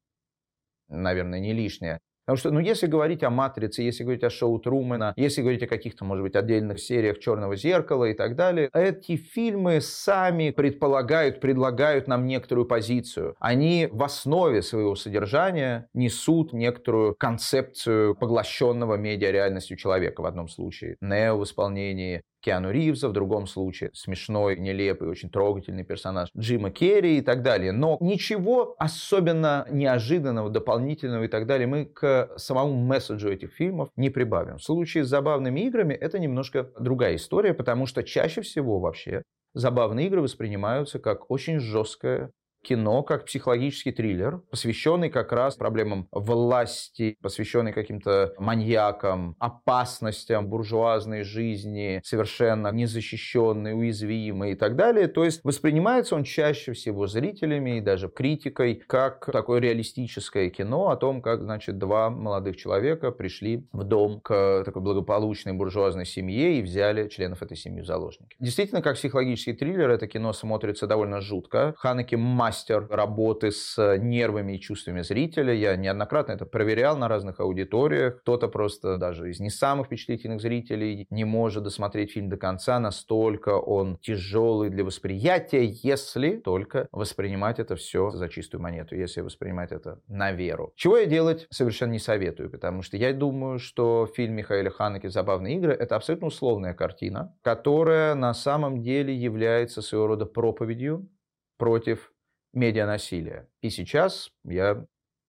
Наверное, 0.88 1.40
не 1.40 1.52
лишняя. 1.52 2.00
Потому 2.26 2.38
что, 2.38 2.50
ну, 2.50 2.58
если 2.58 2.88
говорить 2.88 3.22
о 3.22 3.30
«Матрице», 3.30 3.82
если 3.82 4.02
говорить 4.02 4.24
о 4.24 4.30
шоу 4.30 4.58
Трумэна, 4.58 5.14
если 5.16 5.42
говорить 5.42 5.62
о 5.62 5.68
каких-то, 5.68 6.04
может 6.04 6.24
быть, 6.24 6.34
отдельных 6.34 6.80
сериях 6.80 7.20
«Черного 7.20 7.54
зеркала» 7.54 8.06
и 8.06 8.14
так 8.14 8.34
далее, 8.34 8.68
эти 8.74 9.16
фильмы 9.16 9.80
сами 9.80 10.50
предполагают, 10.50 11.40
предлагают 11.40 12.08
нам 12.08 12.26
некоторую 12.26 12.66
позицию. 12.66 13.36
Они 13.38 13.88
в 13.92 14.02
основе 14.02 14.62
своего 14.62 14.96
содержания 14.96 15.88
несут 15.94 16.52
некоторую 16.52 17.14
концепцию 17.14 18.16
поглощенного 18.16 18.96
медиареальностью 18.96 19.76
человека 19.76 20.20
в 20.20 20.26
одном 20.26 20.48
случае. 20.48 20.96
Нео 21.00 21.38
в 21.38 21.44
исполнении 21.44 22.22
Киану 22.46 22.70
Ривза, 22.70 23.08
в 23.08 23.12
другом 23.12 23.48
случае 23.48 23.90
смешной, 23.92 24.56
нелепый, 24.56 25.08
очень 25.08 25.30
трогательный 25.30 25.82
персонаж 25.82 26.28
Джима 26.38 26.70
Керри 26.70 27.18
и 27.18 27.20
так 27.20 27.42
далее. 27.42 27.72
Но 27.72 27.98
ничего 28.00 28.76
особенно 28.78 29.66
неожиданного, 29.68 30.48
дополнительного 30.48 31.24
и 31.24 31.28
так 31.28 31.48
далее 31.48 31.66
мы 31.66 31.86
к 31.86 32.30
самому 32.36 32.76
месседжу 32.76 33.30
этих 33.30 33.52
фильмов 33.52 33.88
не 33.96 34.10
прибавим. 34.10 34.58
В 34.58 34.62
случае 34.62 35.02
с 35.02 35.08
забавными 35.08 35.58
играми 35.62 35.94
это 35.94 36.20
немножко 36.20 36.70
другая 36.78 37.16
история, 37.16 37.52
потому 37.52 37.86
что 37.86 38.04
чаще 38.04 38.42
всего 38.42 38.78
вообще 38.78 39.24
забавные 39.54 40.06
игры 40.06 40.20
воспринимаются 40.20 41.00
как 41.00 41.28
очень 41.32 41.58
жесткая 41.58 42.30
кино 42.66 43.02
как 43.04 43.26
психологический 43.26 43.92
триллер, 43.92 44.42
посвященный 44.50 45.08
как 45.08 45.32
раз 45.32 45.54
проблемам 45.54 46.08
власти, 46.10 47.16
посвященный 47.22 47.72
каким-то 47.72 48.34
маньякам, 48.38 49.36
опасностям 49.38 50.48
буржуазной 50.48 51.22
жизни, 51.22 52.00
совершенно 52.04 52.72
незащищенной, 52.72 53.74
уязвимой 53.74 54.52
и 54.52 54.54
так 54.56 54.74
далее. 54.74 55.06
То 55.06 55.24
есть 55.24 55.40
воспринимается 55.44 56.16
он 56.16 56.24
чаще 56.24 56.72
всего 56.72 57.06
зрителями 57.06 57.78
и 57.78 57.80
даже 57.80 58.08
критикой 58.08 58.74
как 58.74 59.30
такое 59.32 59.60
реалистическое 59.60 60.50
кино 60.50 60.88
о 60.88 60.96
том, 60.96 61.22
как, 61.22 61.42
значит, 61.42 61.78
два 61.78 62.10
молодых 62.10 62.56
человека 62.56 63.12
пришли 63.12 63.68
в 63.72 63.84
дом 63.84 64.20
к 64.20 64.64
такой 64.64 64.82
благополучной 64.82 65.52
буржуазной 65.52 66.04
семье 66.04 66.58
и 66.58 66.62
взяли 66.62 67.08
членов 67.08 67.42
этой 67.42 67.56
семьи 67.56 67.80
в 67.80 67.86
заложники. 67.86 68.34
Действительно, 68.40 68.82
как 68.82 68.96
психологический 68.96 69.52
триллер, 69.52 69.90
это 69.90 70.08
кино 70.08 70.32
смотрится 70.32 70.88
довольно 70.88 71.20
жутко. 71.20 71.74
Ханеки 71.78 72.16
мастер 72.16 72.55
мастер 72.56 72.86
работы 72.88 73.50
с 73.50 73.98
нервами 73.98 74.54
и 74.54 74.60
чувствами 74.60 75.02
зрителя. 75.02 75.52
Я 75.52 75.76
неоднократно 75.76 76.32
это 76.32 76.46
проверял 76.46 76.96
на 76.96 77.06
разных 77.06 77.38
аудиториях. 77.38 78.20
Кто-то 78.20 78.48
просто 78.48 78.96
даже 78.96 79.28
из 79.28 79.40
не 79.40 79.50
самых 79.50 79.88
впечатлительных 79.88 80.40
зрителей 80.40 81.06
не 81.10 81.24
может 81.24 81.64
досмотреть 81.64 82.12
фильм 82.12 82.30
до 82.30 82.38
конца, 82.38 82.78
настолько 82.78 83.50
он 83.50 83.98
тяжелый 83.98 84.70
для 84.70 84.84
восприятия, 84.84 85.66
если 85.66 86.38
только 86.38 86.88
воспринимать 86.92 87.58
это 87.58 87.76
все 87.76 88.10
за 88.12 88.30
чистую 88.30 88.62
монету, 88.62 88.96
если 88.96 89.20
воспринимать 89.20 89.70
это 89.70 90.00
на 90.08 90.32
веру. 90.32 90.72
Чего 90.76 90.96
я 90.96 91.04
делать 91.04 91.46
совершенно 91.50 91.92
не 91.92 91.98
советую, 91.98 92.50
потому 92.50 92.80
что 92.80 92.96
я 92.96 93.12
думаю, 93.12 93.58
что 93.58 94.08
фильм 94.16 94.34
Михаила 94.34 94.70
Ханеки 94.70 95.08
«Забавные 95.08 95.56
игры»— 95.56 95.72
это 95.78 95.96
абсолютно 95.96 96.28
условная 96.28 96.72
картина, 96.72 97.36
которая 97.42 98.14
на 98.14 98.32
самом 98.32 98.80
деле 98.80 99.14
является 99.14 99.82
своего 99.82 100.06
рода 100.06 100.24
проповедью 100.24 101.10
против 101.58 102.12
медианасилия. 102.56 103.48
И 103.60 103.70
сейчас 103.70 104.30
я 104.44 104.84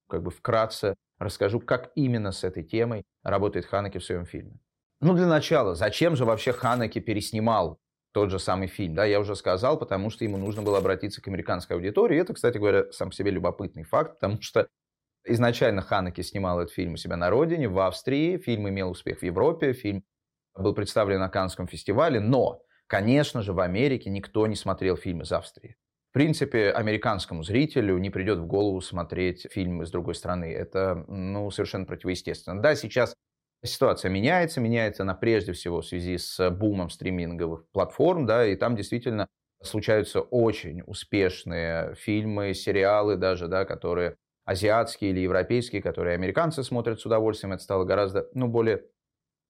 как 0.09 0.23
бы 0.23 0.31
вкратце 0.31 0.95
расскажу, 1.19 1.59
как 1.59 1.91
именно 1.95 2.31
с 2.31 2.43
этой 2.43 2.63
темой 2.63 3.03
работает 3.23 3.65
Ханеки 3.65 3.97
в 3.97 4.03
своем 4.03 4.25
фильме. 4.25 4.59
Ну, 5.01 5.13
для 5.13 5.27
начала, 5.27 5.75
зачем 5.75 6.15
же 6.15 6.25
вообще 6.25 6.53
Ханеки 6.53 6.99
переснимал 6.99 7.79
тот 8.13 8.31
же 8.31 8.39
самый 8.39 8.67
фильм? 8.67 8.95
Да, 8.95 9.05
я 9.05 9.19
уже 9.19 9.35
сказал, 9.35 9.77
потому 9.77 10.09
что 10.09 10.23
ему 10.23 10.37
нужно 10.37 10.61
было 10.61 10.79
обратиться 10.79 11.21
к 11.21 11.27
американской 11.27 11.75
аудитории. 11.75 12.19
Это, 12.19 12.33
кстати 12.33 12.57
говоря, 12.57 12.91
сам 12.91 13.11
себе 13.11 13.29
любопытный 13.31 13.83
факт, 13.83 14.19
потому 14.19 14.41
что 14.41 14.67
изначально 15.25 15.81
Ханеки 15.81 16.21
снимал 16.21 16.59
этот 16.61 16.73
фильм 16.73 16.93
у 16.93 16.97
себя 16.97 17.17
на 17.17 17.29
родине, 17.29 17.67
в 17.67 17.77
Австрии. 17.79 18.37
Фильм 18.37 18.69
имел 18.69 18.89
успех 18.89 19.19
в 19.19 19.23
Европе, 19.23 19.73
фильм 19.73 20.03
был 20.55 20.73
представлен 20.73 21.19
на 21.19 21.29
Каннском 21.29 21.67
фестивале, 21.67 22.19
но, 22.19 22.61
конечно 22.87 23.41
же, 23.41 23.53
в 23.53 23.59
Америке 23.59 24.09
никто 24.09 24.47
не 24.47 24.55
смотрел 24.55 24.95
фильм 24.97 25.21
из 25.21 25.31
Австрии. 25.31 25.75
В 26.11 26.13
принципе, 26.13 26.71
американскому 26.71 27.43
зрителю 27.43 27.97
не 27.97 28.09
придет 28.09 28.39
в 28.39 28.47
голову 28.47 28.81
смотреть 28.81 29.45
фильм 29.51 29.83
из 29.83 29.91
другой 29.91 30.15
страны. 30.15 30.53
Это 30.53 31.05
ну, 31.07 31.51
совершенно 31.51 31.85
противоестественно. 31.85 32.61
Да, 32.61 32.75
сейчас 32.75 33.13
ситуация 33.63 34.09
меняется, 34.09 34.61
меняется 34.61 35.03
она 35.03 35.13
прежде 35.13 35.53
всего 35.53 35.81
в 35.81 35.85
связи 35.85 36.17
с 36.17 36.49
бумом 36.49 36.89
стриминговых 36.89 37.65
платформ, 37.71 38.25
да, 38.25 38.45
и 38.47 38.55
там 38.55 38.75
действительно 38.75 39.27
случаются 39.61 40.21
очень 40.21 40.81
успешные 40.85 41.93
фильмы, 41.95 42.53
сериалы 42.53 43.17
даже, 43.17 43.47
да, 43.47 43.65
которые 43.65 44.17
азиатские 44.45 45.11
или 45.11 45.19
европейские, 45.19 45.81
которые 45.81 46.15
американцы 46.15 46.63
смотрят 46.63 46.99
с 47.01 47.05
удовольствием, 47.05 47.53
это 47.53 47.63
стало 47.63 47.83
гораздо, 47.83 48.27
ну, 48.33 48.47
более 48.47 48.85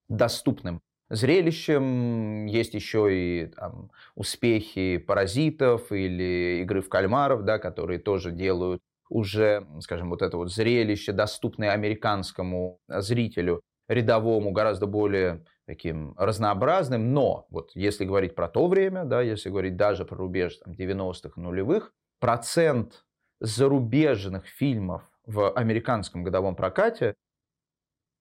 доступным 0.10 0.82
зрелищем. 1.10 2.46
Есть 2.46 2.74
еще 2.74 3.08
и 3.14 3.46
там, 3.48 3.92
успехи 4.16 4.98
паразитов 4.98 5.92
или 5.92 6.62
игры 6.62 6.82
в 6.82 6.90
кальмаров, 6.90 7.44
да, 7.44 7.60
которые 7.60 8.00
тоже 8.00 8.32
делают 8.32 8.82
уже, 9.10 9.66
скажем, 9.80 10.10
вот 10.10 10.22
это 10.22 10.38
вот 10.38 10.52
зрелище, 10.52 11.14
доступное 11.14 11.72
американскому 11.72 12.80
зрителю, 12.88 13.62
рядовому, 13.88 14.52
гораздо 14.52 14.86
более 14.86 15.46
таким 15.66 16.14
разнообразным. 16.18 17.14
Но 17.14 17.48
вот 17.50 17.72
если 17.74 18.06
говорить 18.06 18.36
про 18.36 18.48
то 18.48 18.68
время, 18.68 19.06
да, 19.06 19.22
если 19.22 19.50
говорить 19.50 19.78
даже 19.78 20.06
про 20.06 20.18
рубеж 20.18 20.58
там, 20.58 20.74
90-х 20.74 21.40
нулевых, 21.40 21.94
процент 22.20 23.06
зарубежных 23.40 24.48
фильмов 24.48 25.04
в 25.26 25.52
американском 25.52 26.24
годовом 26.24 26.56
прокате 26.56 27.14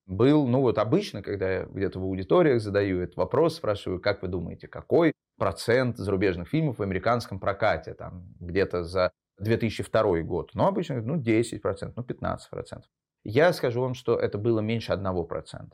был, 0.06 0.46
ну 0.46 0.60
вот 0.60 0.78
обычно, 0.78 1.22
когда 1.22 1.50
я 1.50 1.64
где-то 1.64 1.98
в 1.98 2.04
аудиториях 2.04 2.60
задаю 2.60 3.00
этот 3.00 3.16
вопрос, 3.16 3.56
спрашиваю, 3.56 4.00
как 4.00 4.22
вы 4.22 4.28
думаете, 4.28 4.68
какой 4.68 5.12
процент 5.36 5.98
зарубежных 5.98 6.48
фильмов 6.48 6.78
в 6.78 6.82
американском 6.82 7.40
прокате, 7.40 7.94
там 7.94 8.26
где-то 8.40 8.84
за 8.84 9.10
2002 9.38 10.22
год? 10.22 10.50
Ну, 10.54 10.66
обычно, 10.66 11.02
ну, 11.02 11.16
10%, 11.16 11.92
ну, 11.96 12.02
15%. 12.02 12.82
Я 13.24 13.52
скажу 13.52 13.80
вам, 13.80 13.94
что 13.94 14.16
это 14.16 14.38
было 14.38 14.60
меньше 14.60 14.92
1%. 14.92 15.70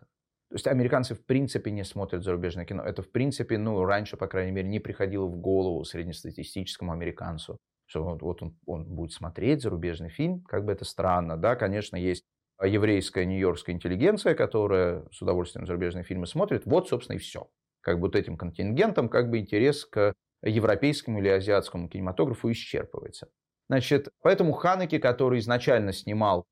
То 0.52 0.56
есть 0.56 0.66
американцы 0.66 1.14
в 1.14 1.24
принципе 1.24 1.70
не 1.70 1.84
смотрят 1.84 2.24
зарубежное 2.24 2.66
кино. 2.66 2.82
Это 2.82 3.02
в 3.02 3.10
принципе, 3.10 3.56
ну, 3.58 3.84
раньше, 3.84 4.16
по 4.16 4.26
крайней 4.26 4.52
мере, 4.52 4.68
не 4.68 4.80
приходило 4.80 5.26
в 5.26 5.36
голову 5.36 5.84
среднестатистическому 5.84 6.92
американцу, 6.92 7.58
что 7.86 8.04
вот, 8.04 8.22
вот 8.22 8.42
он, 8.42 8.56
он 8.66 8.84
будет 8.84 9.12
смотреть 9.12 9.62
зарубежный 9.62 10.10
фильм, 10.10 10.42
как 10.42 10.64
бы 10.64 10.72
это 10.72 10.84
странно, 10.84 11.36
да, 11.36 11.56
конечно, 11.56 11.96
есть 11.96 12.24
еврейская 12.64 13.26
нью-йоркская 13.26 13.74
интеллигенция, 13.74 14.34
которая 14.34 15.04
с 15.10 15.20
удовольствием 15.22 15.66
зарубежные 15.66 16.04
фильмы 16.04 16.26
смотрит, 16.26 16.62
вот, 16.66 16.88
собственно, 16.88 17.16
и 17.16 17.20
все. 17.20 17.48
Как 17.80 17.96
бы 17.96 18.06
вот 18.06 18.16
этим 18.16 18.36
контингентом 18.36 19.08
как 19.08 19.30
бы 19.30 19.38
интерес 19.38 19.84
к 19.84 20.14
европейскому 20.42 21.20
или 21.20 21.28
азиатскому 21.28 21.88
кинематографу 21.88 22.50
исчерпывается. 22.50 23.28
Значит, 23.68 24.08
поэтому 24.22 24.52
Ханеке, 24.52 24.98
который 24.98 25.38
изначально 25.38 25.92
снимал 25.92 26.46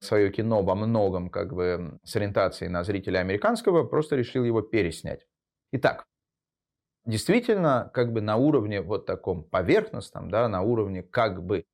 свое 0.00 0.30
кино 0.30 0.62
во 0.62 0.74
многом 0.74 1.30
как 1.30 1.54
бы 1.54 1.98
с 2.04 2.14
ориентацией 2.16 2.70
на 2.70 2.84
зрителя 2.84 3.18
американского, 3.18 3.84
просто 3.84 4.16
решил 4.16 4.44
его 4.44 4.60
переснять. 4.60 5.26
Итак, 5.72 6.04
действительно, 7.06 7.90
как 7.94 8.12
бы 8.12 8.20
на 8.20 8.36
уровне 8.36 8.80
вот 8.80 9.06
таком 9.06 9.44
поверхностном, 9.44 10.30
да, 10.30 10.48
на 10.48 10.62
уровне 10.62 11.02
как 11.02 11.42
бы 11.42 11.64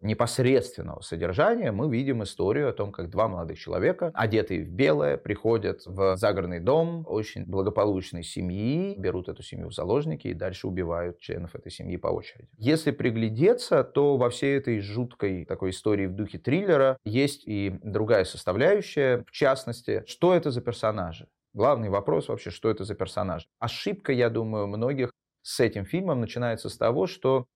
непосредственного 0.00 1.00
содержания 1.00 1.72
мы 1.72 1.90
видим 1.90 2.22
историю 2.22 2.68
о 2.68 2.72
том, 2.72 2.92
как 2.92 3.10
два 3.10 3.28
молодых 3.28 3.58
человека, 3.58 4.10
одетые 4.14 4.64
в 4.64 4.70
белое, 4.70 5.16
приходят 5.16 5.82
в 5.86 6.16
загородный 6.16 6.60
дом 6.60 7.04
очень 7.06 7.44
благополучной 7.44 8.22
семьи, 8.22 8.94
берут 8.98 9.28
эту 9.28 9.42
семью 9.42 9.68
в 9.68 9.74
заложники 9.74 10.28
и 10.28 10.34
дальше 10.34 10.66
убивают 10.66 11.18
членов 11.18 11.54
этой 11.54 11.70
семьи 11.70 11.96
по 11.96 12.08
очереди. 12.08 12.48
Если 12.56 12.90
приглядеться, 12.90 13.84
то 13.84 14.16
во 14.16 14.30
всей 14.30 14.56
этой 14.56 14.80
жуткой 14.80 15.44
такой 15.44 15.70
истории 15.70 16.06
в 16.06 16.14
духе 16.14 16.38
триллера 16.38 16.96
есть 17.04 17.46
и 17.46 17.78
другая 17.82 18.24
составляющая, 18.24 19.24
в 19.26 19.30
частности, 19.30 20.04
что 20.06 20.34
это 20.34 20.50
за 20.50 20.60
персонажи. 20.60 21.28
Главный 21.52 21.88
вопрос 21.88 22.28
вообще, 22.28 22.50
что 22.50 22.70
это 22.70 22.84
за 22.84 22.94
персонажи. 22.94 23.46
Ошибка, 23.58 24.12
я 24.12 24.30
думаю, 24.30 24.66
многих 24.68 25.10
с 25.42 25.58
этим 25.60 25.84
фильмом 25.84 26.20
начинается 26.20 26.68
с 26.68 26.76
того, 26.76 27.06
что 27.06 27.46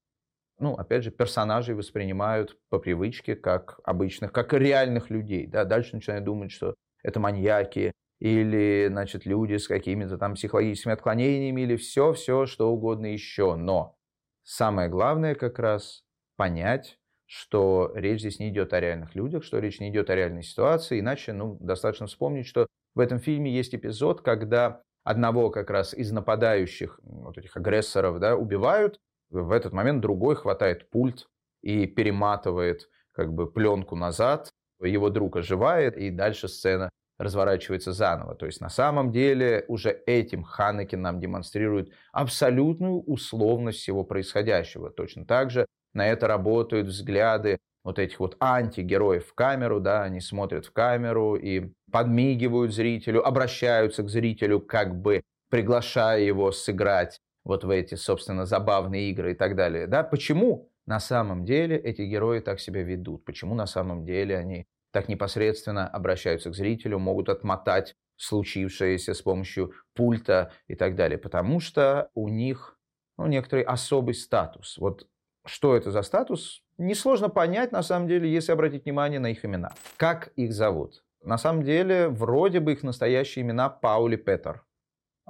ну, 0.64 0.74
опять 0.74 1.04
же, 1.04 1.10
персонажей 1.10 1.74
воспринимают 1.74 2.56
по 2.70 2.78
привычке 2.78 3.36
как 3.36 3.78
обычных, 3.84 4.32
как 4.32 4.54
реальных 4.54 5.10
людей. 5.10 5.46
Да? 5.46 5.66
Дальше 5.66 5.94
начинают 5.94 6.24
думать, 6.24 6.52
что 6.52 6.74
это 7.02 7.20
маньяки 7.20 7.92
или, 8.18 8.86
значит, 8.90 9.26
люди 9.26 9.58
с 9.58 9.68
какими-то 9.68 10.16
там 10.16 10.36
психологическими 10.36 10.94
отклонениями 10.94 11.60
или 11.60 11.76
все-все, 11.76 12.46
что 12.46 12.72
угодно 12.72 13.12
еще. 13.12 13.56
Но 13.56 13.94
самое 14.42 14.88
главное 14.88 15.34
как 15.34 15.58
раз 15.58 16.04
понять, 16.36 16.98
что 17.26 17.92
речь 17.94 18.20
здесь 18.20 18.38
не 18.38 18.48
идет 18.48 18.72
о 18.72 18.80
реальных 18.80 19.14
людях, 19.14 19.44
что 19.44 19.58
речь 19.58 19.80
не 19.80 19.90
идет 19.90 20.08
о 20.08 20.14
реальной 20.14 20.42
ситуации, 20.42 21.00
иначе, 21.00 21.34
ну, 21.34 21.58
достаточно 21.60 22.06
вспомнить, 22.06 22.46
что 22.46 22.68
в 22.94 23.00
этом 23.00 23.18
фильме 23.18 23.54
есть 23.54 23.74
эпизод, 23.74 24.22
когда 24.22 24.80
одного 25.02 25.50
как 25.50 25.68
раз 25.68 25.92
из 25.92 26.10
нападающих, 26.10 26.98
вот 27.02 27.36
этих 27.36 27.54
агрессоров, 27.58 28.18
да, 28.18 28.34
убивают, 28.34 28.98
в 29.42 29.50
этот 29.52 29.72
момент 29.72 30.00
другой 30.00 30.36
хватает 30.36 30.90
пульт 30.90 31.28
и 31.62 31.86
перематывает 31.86 32.88
как 33.12 33.32
бы 33.32 33.50
пленку 33.50 33.96
назад, 33.96 34.50
его 34.80 35.10
друг 35.10 35.36
оживает, 35.36 35.96
и 35.96 36.10
дальше 36.10 36.48
сцена 36.48 36.90
разворачивается 37.18 37.92
заново. 37.92 38.34
То 38.34 38.46
есть 38.46 38.60
на 38.60 38.68
самом 38.68 39.12
деле 39.12 39.64
уже 39.68 39.90
этим 40.06 40.42
Ханекин 40.42 41.00
нам 41.00 41.20
демонстрирует 41.20 41.92
абсолютную 42.12 43.00
условность 43.02 43.78
всего 43.78 44.04
происходящего. 44.04 44.90
Точно 44.90 45.24
так 45.24 45.50
же 45.50 45.66
на 45.92 46.08
это 46.08 46.26
работают 46.26 46.88
взгляды 46.88 47.58
вот 47.84 47.98
этих 47.98 48.18
вот 48.18 48.36
антигероев 48.40 49.26
в 49.26 49.34
камеру, 49.34 49.78
да, 49.78 50.02
они 50.02 50.20
смотрят 50.20 50.66
в 50.66 50.72
камеру 50.72 51.36
и 51.36 51.72
подмигивают 51.92 52.72
зрителю, 52.72 53.24
обращаются 53.24 54.02
к 54.02 54.08
зрителю, 54.08 54.58
как 54.60 55.00
бы 55.00 55.22
приглашая 55.50 56.20
его 56.20 56.50
сыграть 56.50 57.20
вот 57.44 57.64
в 57.64 57.70
эти, 57.70 57.94
собственно, 57.94 58.46
забавные 58.46 59.10
игры 59.10 59.32
и 59.32 59.34
так 59.34 59.54
далее. 59.54 59.86
Да? 59.86 60.02
Почему 60.02 60.70
на 60.86 61.00
самом 61.00 61.44
деле 61.44 61.76
эти 61.76 62.02
герои 62.02 62.40
так 62.40 62.60
себя 62.60 62.82
ведут? 62.82 63.24
Почему 63.24 63.54
на 63.54 63.66
самом 63.66 64.04
деле 64.04 64.36
они 64.36 64.66
так 64.90 65.08
непосредственно 65.08 65.88
обращаются 65.88 66.50
к 66.50 66.54
зрителю, 66.54 66.98
могут 66.98 67.28
отмотать 67.28 67.96
случившееся 68.16 69.12
с 69.12 69.22
помощью 69.22 69.72
пульта 69.94 70.52
и 70.68 70.74
так 70.74 70.96
далее? 70.96 71.18
Потому 71.18 71.60
что 71.60 72.10
у 72.14 72.28
них 72.28 72.78
ну, 73.18 73.26
некоторый 73.26 73.62
особый 73.62 74.14
статус. 74.14 74.78
Вот 74.78 75.06
что 75.44 75.76
это 75.76 75.90
за 75.90 76.02
статус, 76.02 76.62
несложно 76.78 77.28
понять, 77.28 77.72
на 77.72 77.82
самом 77.82 78.08
деле, 78.08 78.32
если 78.32 78.52
обратить 78.52 78.84
внимание 78.84 79.20
на 79.20 79.30
их 79.30 79.44
имена. 79.44 79.72
Как 79.96 80.28
их 80.36 80.52
зовут? 80.52 81.04
На 81.22 81.38
самом 81.38 81.62
деле, 81.62 82.08
вроде 82.08 82.60
бы 82.60 82.72
их 82.72 82.82
настоящие 82.82 83.44
имена 83.44 83.68
Паули 83.68 84.16
Петер. 84.16 84.64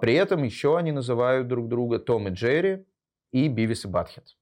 При 0.05 0.13
этом 0.13 0.43
еще 0.43 0.77
они 0.77 0.93
называют 0.93 1.49
друг 1.49 1.67
друга 1.67 1.99
Том 1.99 2.29
и 2.29 2.31
Джерри 2.31 2.85
и 3.33 3.49
Бивис 3.49 3.87
и 3.87 3.89
Батхед. 3.89 4.37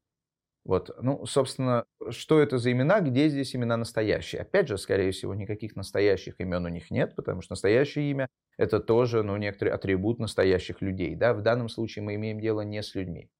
Вот, 0.65 0.91
ну, 1.01 1.25
собственно, 1.25 1.85
что 2.11 2.41
это 2.41 2.59
за 2.59 2.73
имена, 2.73 2.99
где 2.99 3.29
здесь 3.29 3.55
имена 3.55 3.77
настоящие? 3.77 4.43
Опять 4.43 4.67
же, 4.67 4.77
скорее 4.77 5.13
всего, 5.13 5.37
никаких 5.37 5.77
настоящих 5.77 6.41
имен 6.41 6.65
у 6.65 6.69
них 6.69 6.91
нет, 6.91 7.15
потому 7.15 7.43
что 7.43 7.53
настоящее 7.53 8.11
имя– 8.11 8.27
это 8.57 8.81
тоже, 8.81 9.23
ну, 9.23 9.37
некоторый 9.37 9.69
атрибут 9.69 10.19
настоящих 10.19 10.83
людей, 10.83 11.15
да, 11.15 11.33
в 11.33 11.43
данном 11.43 11.69
случае 11.69 12.03
мы 12.03 12.17
имеем 12.17 12.41
дело 12.41 12.63
не 12.63 12.83
с 12.83 12.97
людьми. 12.97 13.31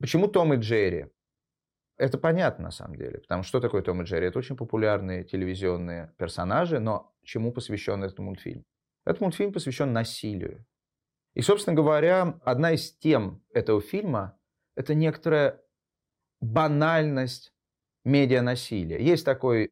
Почему 0.00 0.26
Том 0.26 0.54
и 0.54 0.56
Джерри? 0.56 1.12
Это 1.96 2.18
понятно 2.18 2.64
на 2.64 2.70
самом 2.72 2.96
деле, 2.96 3.20
потому 3.20 3.44
что 3.44 3.50
что 3.50 3.60
такое 3.60 3.82
Том 3.82 4.02
и 4.02 4.04
Джерри? 4.04 4.26
Это 4.26 4.40
очень 4.40 4.56
популярные 4.56 5.22
телевизионные 5.22 6.12
персонажи, 6.18 6.80
но 6.80 7.14
чему 7.22 7.52
посвящен 7.52 8.02
этот 8.02 8.18
мультфильм? 8.18 8.64
Этот 9.06 9.20
мультфильм 9.20 9.52
посвящен 9.52 9.92
насилию. 9.92 10.66
И, 11.34 11.40
собственно 11.40 11.74
говоря, 11.74 12.38
одна 12.44 12.72
из 12.72 12.92
тем 12.96 13.42
этого 13.52 13.80
фильма– 13.80 14.38
это 14.76 14.94
некоторая 14.94 15.60
банальность 16.40 17.52
медианасилия. 18.04 18.98
Есть 18.98 19.24
такой 19.24 19.70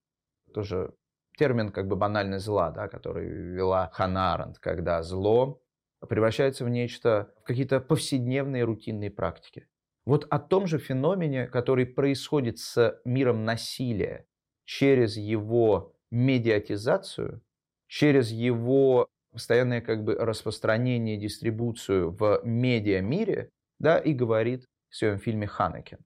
тоже 0.54 0.94
термин 1.36 1.70
как 1.70 1.88
бы 1.88 1.96
банальность 1.96 2.44
зла, 2.44 2.70
да, 2.70 2.88
который 2.88 3.28
вела 3.28 3.90
Ханна 3.92 4.54
когда 4.60 5.02
зло 5.02 5.62
превращается 6.08 6.64
в 6.64 6.70
нечто, 6.70 7.32
в 7.40 7.44
какие-то 7.44 7.80
повседневные 7.80 8.64
рутинные 8.64 9.10
практики. 9.10 9.68
Вот 10.06 10.26
о 10.30 10.38
том 10.38 10.66
же 10.66 10.78
феномене, 10.78 11.46
который 11.46 11.86
происходит 11.86 12.58
с 12.58 13.00
миром 13.04 13.44
насилия 13.44 14.26
через 14.64 15.16
его 15.16 15.94
медиатизацию, 16.10 17.42
через 17.86 18.30
его 18.30 19.08
постоянное 19.32 19.80
как 19.80 20.04
бы 20.04 20.14
распространение, 20.14 21.16
дистрибуцию 21.16 22.10
в 22.10 22.40
медиа-мире, 22.44 23.50
да, 23.78 23.98
и 23.98 24.12
говорит 24.12 24.66
в 24.88 24.96
своем 24.96 25.18
фильме 25.18 25.46
Ханекен. 25.46 25.98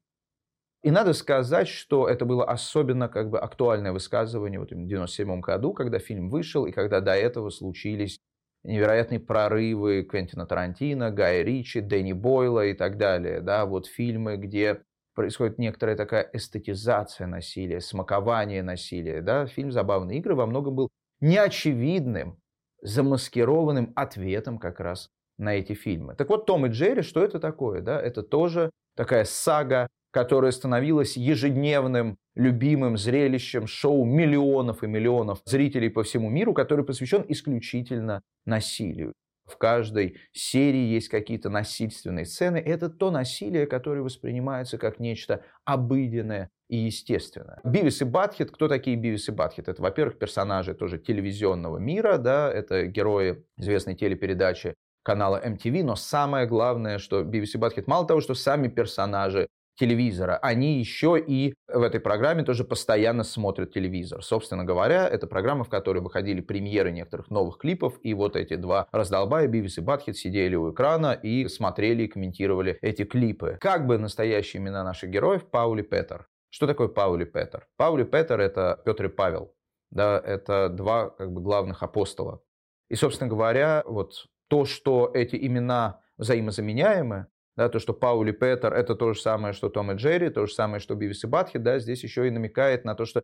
И 0.82 0.90
надо 0.90 1.14
сказать, 1.14 1.68
что 1.68 2.08
это 2.08 2.26
было 2.26 2.44
особенно 2.44 3.08
как 3.08 3.30
бы 3.30 3.40
актуальное 3.40 3.92
высказывание 3.92 4.60
вот 4.60 4.68
в 4.68 4.72
1997 4.72 5.40
году, 5.40 5.72
когда 5.72 5.98
фильм 5.98 6.28
вышел, 6.28 6.66
и 6.66 6.72
когда 6.72 7.00
до 7.00 7.14
этого 7.14 7.48
случились 7.48 8.20
невероятные 8.64 9.20
прорывы 9.20 10.02
Квентина 10.02 10.46
Тарантино, 10.46 11.10
Гая 11.10 11.42
Ричи, 11.42 11.80
Дэнни 11.80 12.12
Бойла 12.12 12.66
и 12.66 12.74
так 12.74 12.98
далее. 12.98 13.40
Да, 13.40 13.64
вот 13.64 13.86
фильмы, 13.86 14.36
где 14.36 14.82
происходит 15.14 15.58
некоторая 15.58 15.96
такая 15.96 16.28
эстетизация 16.32 17.26
насилия, 17.26 17.80
смакование 17.80 18.62
насилия. 18.62 19.22
Да? 19.22 19.46
Фильм 19.46 19.70
«Забавные 19.70 20.18
игры» 20.18 20.34
во 20.34 20.46
многом 20.46 20.74
был 20.74 20.90
неочевидным, 21.20 22.38
замаскированным 22.84 23.92
ответом 23.96 24.58
как 24.58 24.78
раз 24.78 25.08
на 25.38 25.54
эти 25.54 25.72
фильмы. 25.72 26.14
Так 26.14 26.28
вот, 26.28 26.46
Том 26.46 26.66
и 26.66 26.68
Джерри, 26.68 27.02
что 27.02 27.24
это 27.24 27.40
такое? 27.40 27.80
Да? 27.80 28.00
Это 28.00 28.22
тоже 28.22 28.70
такая 28.94 29.24
сага, 29.24 29.88
которая 30.12 30.52
становилась 30.52 31.16
ежедневным 31.16 32.16
любимым 32.36 32.96
зрелищем 32.96 33.66
шоу 33.66 34.04
миллионов 34.04 34.84
и 34.84 34.86
миллионов 34.86 35.40
зрителей 35.44 35.88
по 35.88 36.04
всему 36.04 36.30
миру, 36.30 36.54
который 36.54 36.84
посвящен 36.84 37.24
исключительно 37.26 38.22
насилию. 38.46 39.12
В 39.46 39.58
каждой 39.58 40.16
серии 40.32 40.86
есть 40.86 41.08
какие-то 41.08 41.50
насильственные 41.50 42.24
сцены. 42.24 42.56
Это 42.56 42.88
то 42.88 43.10
насилие, 43.10 43.66
которое 43.66 44.00
воспринимается 44.00 44.78
как 44.78 44.98
нечто 44.98 45.42
обыденное 45.64 46.50
и 46.68 46.76
естественное. 46.76 47.60
Бивис 47.62 48.00
и 48.00 48.04
Батхит. 48.04 48.50
Кто 48.50 48.68
такие 48.68 48.96
Бивис 48.96 49.28
и 49.28 49.32
Батхит? 49.32 49.68
Это, 49.68 49.82
во-первых, 49.82 50.18
персонажи 50.18 50.74
тоже 50.74 50.98
телевизионного 50.98 51.78
мира. 51.78 52.16
Да? 52.16 52.50
Это 52.50 52.86
герои 52.86 53.44
известной 53.58 53.94
телепередачи 53.94 54.74
канала 55.02 55.40
MTV. 55.44 55.82
Но 55.82 55.94
самое 55.94 56.46
главное, 56.46 56.98
что 56.98 57.22
Бивис 57.22 57.54
и 57.54 57.58
Батхит, 57.58 57.86
мало 57.86 58.06
того, 58.06 58.20
что 58.22 58.34
сами 58.34 58.68
персонажи 58.68 59.48
телевизора, 59.76 60.36
они 60.36 60.78
еще 60.78 61.18
и 61.18 61.54
в 61.68 61.82
этой 61.82 62.00
программе 62.00 62.44
тоже 62.44 62.64
постоянно 62.64 63.24
смотрят 63.24 63.72
телевизор. 63.72 64.22
Собственно 64.22 64.64
говоря, 64.64 65.08
это 65.08 65.26
программа, 65.26 65.64
в 65.64 65.68
которой 65.68 65.98
выходили 65.98 66.40
премьеры 66.40 66.92
некоторых 66.92 67.30
новых 67.30 67.58
клипов, 67.58 67.98
и 68.02 68.14
вот 68.14 68.36
эти 68.36 68.56
два 68.56 68.86
раздолбая, 68.92 69.46
Бивис 69.48 69.78
и 69.78 69.80
Батхит, 69.80 70.16
сидели 70.16 70.54
у 70.54 70.72
экрана 70.72 71.12
и 71.12 71.48
смотрели 71.48 72.04
и 72.04 72.08
комментировали 72.08 72.78
эти 72.82 73.04
клипы. 73.04 73.58
Как 73.60 73.86
бы 73.86 73.98
настоящие 73.98 74.62
имена 74.62 74.84
наших 74.84 75.10
героев, 75.10 75.50
Паули 75.50 75.82
Петер. 75.82 76.28
Что 76.50 76.66
такое 76.66 76.88
Паули 76.88 77.24
Петер? 77.24 77.66
Паули 77.76 78.04
Петер– 78.04 78.40
это 78.40 78.80
Петр 78.84 79.06
и 79.06 79.08
Павел. 79.08 79.54
Да, 79.90 80.20
это 80.24 80.68
два 80.68 81.10
как 81.10 81.32
бы, 81.32 81.40
главных 81.40 81.82
апостола. 81.82 82.42
И, 82.88 82.94
собственно 82.94 83.28
говоря, 83.28 83.82
вот 83.86 84.26
то, 84.48 84.64
что 84.64 85.10
эти 85.14 85.36
имена 85.36 86.00
взаимозаменяемы, 86.16 87.26
да, 87.56 87.68
то, 87.68 87.78
что 87.78 87.94
Паули 87.94 88.32
Петер– 88.32 88.72
это 88.74 88.94
то 88.94 89.12
же 89.12 89.20
самое, 89.20 89.54
что 89.54 89.68
Том 89.68 89.92
и 89.92 89.94
Джерри, 89.94 90.30
то 90.30 90.46
же 90.46 90.52
самое, 90.52 90.80
что 90.80 90.94
Бивис 90.94 91.24
и 91.24 91.26
Батхи, 91.26 91.58
да, 91.58 91.78
здесь 91.78 92.02
еще 92.02 92.26
и 92.26 92.30
намекает 92.30 92.84
на 92.84 92.94
то, 92.94 93.04
что, 93.04 93.22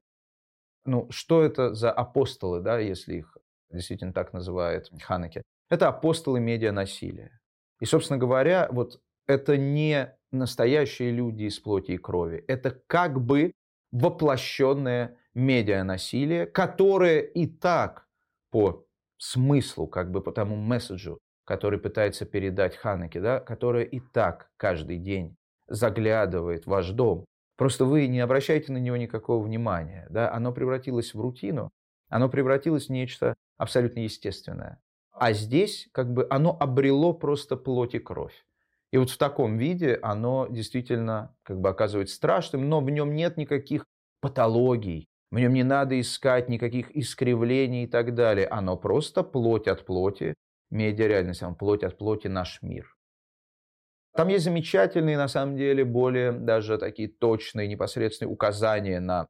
ну, 0.85 1.09
что 1.11 1.43
это 1.43 1.75
за 1.75 1.91
апостолы, 1.91 2.61
да, 2.61 2.79
если 2.79 3.17
их 3.17 3.37
действительно 3.71 4.13
так 4.13 4.33
называет 4.33 4.91
Ханеке. 5.03 5.43
Это 5.69 5.89
апостолы 5.89 6.41
медианасилия. 6.41 7.41
И, 7.81 7.87
собственно 7.87 8.19
говоря, 8.19 8.69
вот 8.71 9.01
это 9.27 9.57
не 9.57 10.15
настоящие 10.33 11.11
люди 11.11 11.45
из 11.45 11.59
плоти 11.59 11.93
и 11.93 11.99
крови. 11.99 12.45
Это 12.47 12.71
как 12.87 13.21
бы 13.21 13.53
воплощенное 13.93 15.17
медианасилие, 15.35 16.47
которое 16.47 17.21
и 17.21 17.47
так 17.47 18.07
по 18.51 18.87
смыслу, 19.19 19.87
как 19.87 20.11
бы 20.11 20.23
по 20.23 20.33
тому 20.33 20.57
месседжу, 20.57 21.19
который 21.51 21.81
пытается 21.81 22.27
передать 22.27 22.77
Ханеке, 22.77 23.21
да, 23.21 23.41
которая 23.41 23.83
и 23.83 23.99
так 23.99 24.49
каждый 24.57 24.99
день 24.99 25.37
заглядывает 25.67 26.63
в 26.63 26.69
ваш 26.69 26.91
дом. 26.91 27.25
Просто 27.57 27.85
вы 27.85 28.07
не 28.07 28.21
обращаете 28.21 28.71
на 28.71 28.77
него 28.77 28.97
никакого 28.97 29.43
внимания. 29.43 30.07
Да? 30.11 30.33
Оно 30.33 30.53
превратилось 30.53 31.13
в 31.13 31.21
рутину, 31.21 31.69
оно 32.09 32.29
превратилось 32.29 32.87
в 32.87 32.91
нечто 32.91 33.35
абсолютно 33.59 33.99
естественное. 33.99 34.79
А 35.11 35.33
здесь 35.33 35.89
как 35.91 36.13
бы 36.13 36.25
оно 36.31 36.57
обрело 36.57 37.15
просто 37.15 37.57
плоть 37.57 37.97
и 37.97 37.99
кровь. 37.99 38.45
И 38.93 38.99
вот 38.99 39.11
в 39.11 39.19
таком 39.19 39.59
виде 39.59 39.99
оно 40.03 40.47
действительно 40.49 41.35
как 41.43 41.61
бы 41.61 41.69
оказывается 41.69 42.15
страшным, 42.15 42.69
но 42.69 42.81
в 42.81 42.89
нем 42.91 43.13
нет 43.17 43.37
никаких 43.37 43.85
патологий, 44.21 45.09
в 45.33 45.39
нем 45.41 45.53
не 45.53 45.65
надо 45.65 46.01
искать 46.01 46.49
никаких 46.49 46.97
искривлений 46.97 47.83
и 47.83 47.89
так 47.89 48.15
далее. 48.15 48.47
Оно 48.47 48.77
просто 48.77 49.25
плоть 49.25 49.67
от 49.67 49.85
плоти, 49.85 50.35
медиареальность, 50.71 51.43
он 51.43 51.55
плоть 51.55 51.83
от 51.83 51.99
плоти 51.99 52.29
наш 52.29 52.63
мир. 52.63 52.97
Там 54.15 54.29
есть 54.29 54.45
замечательные, 54.45 55.17
на 55.17 55.29
самом 55.29 55.57
деле, 55.57 55.85
более 55.85 56.33
даже 56.33 56.79
такие 56.79 57.09
точные, 57.09 57.69
непосредственные 57.69 58.33
указания 58.33 59.01
на 59.01 59.29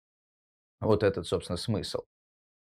вот 0.80 1.02
этот, 1.02 1.26
собственно, 1.26 1.56
смысл. 1.56 2.00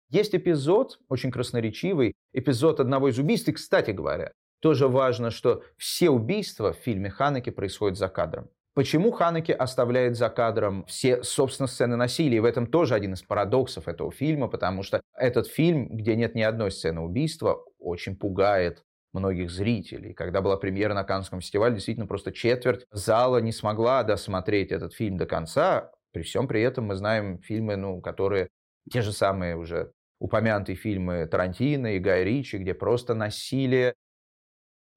Есть 0.10 0.36
эпизод, 0.36 1.00
очень 1.08 1.32
красноречивый, 1.32 2.14
эпизод 2.34 2.82
одного 2.82 3.10
из 3.10 3.18
убийств. 3.18 3.48
И, 3.48 3.54
кстати 3.54 3.92
говоря, 3.92 4.34
тоже 4.60 4.90
важно, 4.90 5.32
что 5.32 5.64
все 5.78 6.10
убийства 6.10 6.74
в 6.74 6.78
фильме 6.78 7.10
Ханеке 7.10 7.54
происходят 7.54 7.98
за 7.98 8.10
кадром. 8.10 8.50
Почему 8.74 9.12
Ханеке 9.12 9.54
оставляет 9.54 10.16
за 10.16 10.30
кадром 10.30 10.86
все, 10.86 11.24
собственно, 11.24 11.68
сцены 11.68 11.98
насилия? 11.98 12.38
И 12.38 12.40
в 12.40 12.46
этом 12.46 12.68
тоже 12.68 12.96
один 12.96 13.14
из 13.14 13.22
парадоксов 13.22 13.90
этого 13.90 14.12
фильма, 14.12 14.48
потому 14.48 14.82
что 14.82 15.02
этот 15.14 15.48
фильм, 15.48 15.90
где 15.90 16.16
нет 16.16 16.36
ни 16.36 16.42
одной 16.42 16.72
сцены 16.72 17.02
убийства, 17.02 17.66
очень 17.80 18.16
пугает 18.16 18.86
многих 19.12 19.52
зрителей. 19.52 20.14
Когда 20.14 20.42
была 20.42 20.56
премьера 20.56 20.94
на 20.94 21.04
Каннском 21.04 21.42
фестивале, 21.42 21.76
действительно 21.76 22.08
просто 22.08 22.32
четверть 22.32 22.86
зала 22.92 23.40
не 23.40 23.52
смогла 23.52 24.04
досмотреть 24.04 24.72
этот 24.72 24.94
фильм 24.94 25.18
до 25.18 25.26
конца. 25.26 25.92
При 26.14 26.24
всем 26.24 26.48
при 26.48 26.62
этом 26.62 26.86
мы 26.86 26.96
знаем 26.96 27.40
фильмы, 27.40 27.76
ну, 27.76 28.00
которые 28.00 28.48
те 28.90 29.02
же 29.02 29.12
самые 29.12 29.58
уже 29.58 29.92
упомянутые 30.20 30.78
фильмы 30.78 31.28
Тарантино 31.28 31.96
и 31.96 32.00
Гай 32.00 32.24
Ричи, 32.24 32.58
где 32.58 32.74
просто 32.74 33.16
насилие 33.16 33.96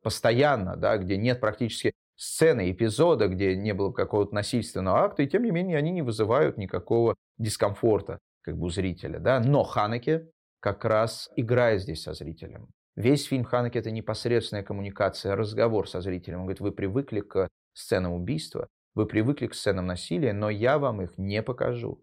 постоянно, 0.02 0.76
да, 0.76 0.96
где 0.98 1.16
нет 1.16 1.40
практически 1.40 1.94
сцены, 2.16 2.70
эпизода, 2.70 3.28
где 3.28 3.56
не 3.56 3.74
было 3.74 3.92
какого-то 3.92 4.34
насильственного 4.34 5.00
акта, 5.00 5.22
и 5.22 5.28
тем 5.28 5.42
не 5.42 5.50
менее 5.50 5.78
они 5.78 5.90
не 5.90 6.02
вызывают 6.02 6.56
никакого 6.56 7.14
дискомфорта 7.38 8.18
как 8.42 8.56
бы 8.56 8.66
у 8.66 8.70
зрителя. 8.70 9.18
Да? 9.18 9.40
Но 9.40 9.64
Ханеке 9.64 10.30
как 10.60 10.84
раз 10.84 11.30
играет 11.36 11.82
здесь 11.82 12.02
со 12.02 12.12
зрителем. 12.12 12.68
Весь 12.96 13.24
фильм 13.24 13.44
Ханеке– 13.44 13.78
это 13.80 13.90
непосредственная 13.90 14.62
коммуникация, 14.62 15.34
разговор 15.34 15.88
со 15.88 16.00
зрителем. 16.00 16.40
Он 16.40 16.44
говорит, 16.44 16.60
вы 16.60 16.70
привыкли 16.70 17.20
к 17.20 17.48
сценам 17.72 18.12
убийства, 18.12 18.68
вы 18.94 19.06
привыкли 19.06 19.48
к 19.48 19.54
сценам 19.54 19.86
насилия, 19.86 20.32
но 20.32 20.48
я 20.48 20.78
вам 20.78 21.02
их 21.02 21.18
не 21.18 21.42
покажу. 21.42 22.02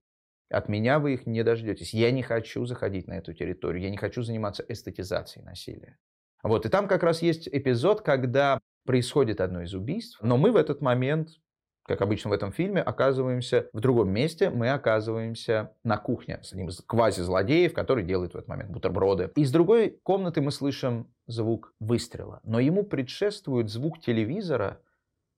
От 0.49 0.67
меня 0.67 0.99
вы 0.99 1.13
их 1.13 1.25
не 1.25 1.43
дождетесь. 1.43 1.93
Я 1.93 2.11
не 2.11 2.23
хочу 2.23 2.65
заходить 2.65 3.07
на 3.07 3.13
эту 3.13 3.33
территорию, 3.33 3.83
я 3.83 3.89
не 3.89 3.95
хочу 3.95 4.21
заниматься 4.21 4.65
эстетизацией 4.67 5.45
насилия. 5.45 5.97
Вот, 6.43 6.65
и 6.65 6.69
там 6.69 6.87
как 6.87 7.03
раз 7.03 7.21
есть 7.21 7.47
эпизод, 7.47 8.01
когда 8.01 8.59
происходит 8.85 9.41
одно 9.41 9.61
из 9.61 9.73
убийств, 9.73 10.19
но 10.21 10.37
мы 10.37 10.51
в 10.51 10.55
этот 10.55 10.81
момент, 10.81 11.29
как 11.83 12.01
обычно 12.01 12.29
в 12.29 12.33
этом 12.33 12.51
фильме, 12.51 12.81
оказываемся 12.81 13.69
в 13.73 13.79
другом 13.79 14.09
месте, 14.11 14.49
мы 14.49 14.69
оказываемся 14.69 15.73
на 15.83 15.97
кухне 15.97 16.39
с 16.43 16.51
одним 16.53 16.69
из 16.69 16.81
квази-злодеев, 16.81 17.73
который 17.73 18.03
делает 18.03 18.33
в 18.33 18.35
этот 18.35 18.47
момент 18.47 18.71
бутерброды. 18.71 19.31
Из 19.35 19.51
другой 19.51 19.99
комнаты 20.03 20.41
мы 20.41 20.51
слышим 20.51 21.13
звук 21.27 21.73
выстрела, 21.79 22.39
но 22.43 22.59
ему 22.59 22.83
предшествует 22.83 23.69
звук 23.69 23.99
телевизора, 23.99 24.81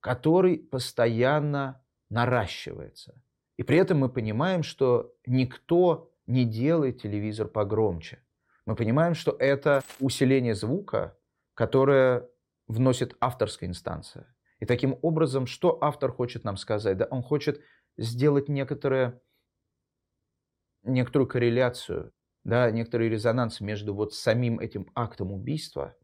который 0.00 0.58
постоянно 0.58 1.82
наращивается. 2.10 3.14
И 3.56 3.62
при 3.62 3.78
этом 3.78 3.98
мы 3.98 4.08
понимаем, 4.08 4.62
что 4.62 5.14
никто 5.26 6.10
не 6.26 6.44
делает 6.44 7.00
телевизор 7.02 7.48
погромче. 7.48 8.20
Мы 8.66 8.76
понимаем, 8.76 9.14
что 9.14 9.36
это 9.38 9.82
усиление 10.00 10.54
звука, 10.54 11.16
которое 11.54 12.28
вносит 12.74 13.16
авторская 13.20 13.68
инстанция. 13.68 14.34
И 14.60 14.66
таким 14.66 14.98
образом, 15.02 15.46
что 15.46 15.78
автор 15.80 16.12
хочет 16.12 16.44
нам 16.44 16.56
сказать? 16.56 16.96
Да, 16.96 17.06
он 17.10 17.22
хочет 17.22 17.60
сделать 17.96 18.48
некоторое, 18.48 19.20
некоторую 20.82 21.28
корреляцию, 21.28 22.12
да, 22.44 22.70
некоторый 22.70 23.08
резонанс 23.08 23.60
между 23.60 23.94
вот 23.94 24.14
самим 24.14 24.60
этим 24.60 24.90
актом 24.94 25.32
убийства 25.32 25.96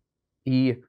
и, 0.45 0.85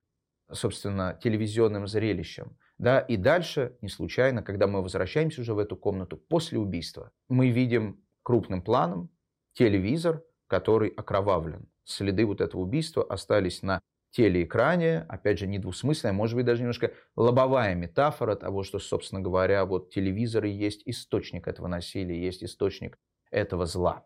собственно, 0.52 1.20
телевизионным 1.22 1.88
зрелищем. 1.88 2.58
Да, 2.78 3.00
и 3.00 3.16
дальше, 3.18 3.78
не 3.82 3.90
случайно, 3.90 4.42
когда 4.42 4.68
мы 4.68 4.82
возвращаемся 4.82 5.42
уже 5.42 5.54
в 5.54 5.60
эту 5.60 5.76
комнату 5.76 6.18
после 6.18 6.58
убийства, 6.58 7.12
мы 7.30 7.50
видим 7.50 8.04
крупным 8.24 8.62
планом 8.62 9.10
телевизор, 9.54 10.24
который 10.48 10.90
окровавлен. 10.90 11.68
Следы 11.84 12.26
вот 12.26 12.42
этого 12.42 12.62
убийства 12.62 13.04
остались 13.04 13.62
на 13.62 13.82
телеэкране, 14.12 15.06
опять 15.10 15.40
же, 15.40 15.48
недвусмысленная, 15.48 16.14
может 16.14 16.36
быть, 16.36 16.46
даже 16.46 16.62
немножко 16.62 16.94
лобовая 17.16 17.76
метафора 17.76 18.36
того, 18.36 18.64
что, 18.64 18.80
собственно 18.80 19.22
говоря, 19.22 19.66
вот 19.66 19.90
телевизоры 19.90 20.50
есть 20.50 20.84
источник 20.86 21.48
этого 21.48 21.68
насилия, 21.68 22.22
есть 22.22 22.44
источник 22.44 22.98
этого 23.32 23.66
зла. 23.66 24.06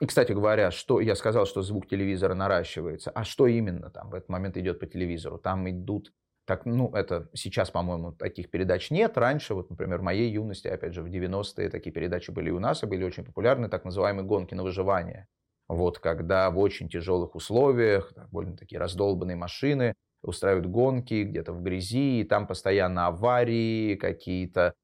И, 0.00 0.06
кстати 0.06 0.32
говоря, 0.32 0.70
что 0.70 1.00
я 1.00 1.14
сказал, 1.14 1.46
что 1.46 1.62
звук 1.62 1.86
телевизора 1.86 2.34
наращивается, 2.34 3.10
а 3.10 3.24
что 3.24 3.46
именно 3.46 3.90
там 3.90 4.10
в 4.10 4.14
этот 4.14 4.28
момент 4.30 4.56
идет 4.56 4.80
по 4.80 4.86
телевизору? 4.86 5.38
Там 5.38 5.68
идут 5.70 6.12
так, 6.46 6.64
ну, 6.64 6.90
это 6.94 7.28
сейчас, 7.34 7.70
по-моему, 7.70 8.12
таких 8.12 8.50
передач 8.50 8.90
нет. 8.90 9.16
Раньше, 9.16 9.54
вот, 9.54 9.70
например, 9.70 10.00
в 10.00 10.02
моей 10.02 10.32
юности, 10.32 10.66
опять 10.66 10.94
же, 10.94 11.02
в 11.02 11.06
90-е 11.06 11.68
такие 11.68 11.92
передачи 11.92 12.32
были 12.32 12.50
у 12.50 12.58
нас 12.58 12.82
и 12.82 12.86
были 12.86 13.04
очень 13.04 13.24
популярны, 13.24 13.68
так 13.68 13.84
называемые 13.84 14.24
гонки 14.24 14.54
на 14.54 14.64
выживание. 14.64 15.28
Вот, 15.70 16.00
когда 16.00 16.50
в 16.50 16.58
очень 16.58 16.88
тяжелых 16.88 17.36
условиях, 17.36 18.12
довольно 18.12 18.56
такие 18.56 18.80
раздолбанные 18.80 19.36
машины, 19.36 19.94
устраивают 20.20 20.66
гонки 20.66 21.22
где-то 21.22 21.52
в 21.52 21.62
грязи, 21.62 22.20
и 22.20 22.24
там 22.24 22.48
постоянно 22.48 23.06
аварии, 23.06 23.94
какие-то 23.94 24.74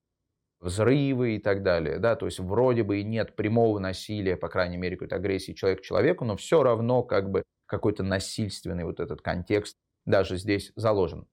взрывы 0.61 1.35
и 1.35 1.39
так 1.41 1.65
далее. 1.65 1.99
Да? 1.99 2.15
То 2.15 2.27
есть 2.27 2.39
вроде 2.39 2.85
бы 2.85 3.01
и 3.01 3.03
нет 3.03 3.35
прямого 3.35 3.81
насилия, 3.81 4.37
по 4.37 4.49
крайней 4.49 4.77
мере, 4.77 4.95
какой-то 4.95 5.17
агрессии 5.17 5.55
человека 5.55 5.83
к 5.83 5.85
человеку, 5.85 6.25
но 6.25 6.37
все 6.37 6.63
равно 6.63 7.03
как 7.03 7.33
бы 7.33 7.43
какой-то 7.67 8.05
насильственный 8.05 8.85
вот 8.85 9.01
этот 9.01 9.23
контекст 9.23 9.75
даже 10.05 10.37
здесь 10.37 10.73
заложен. 10.77 11.27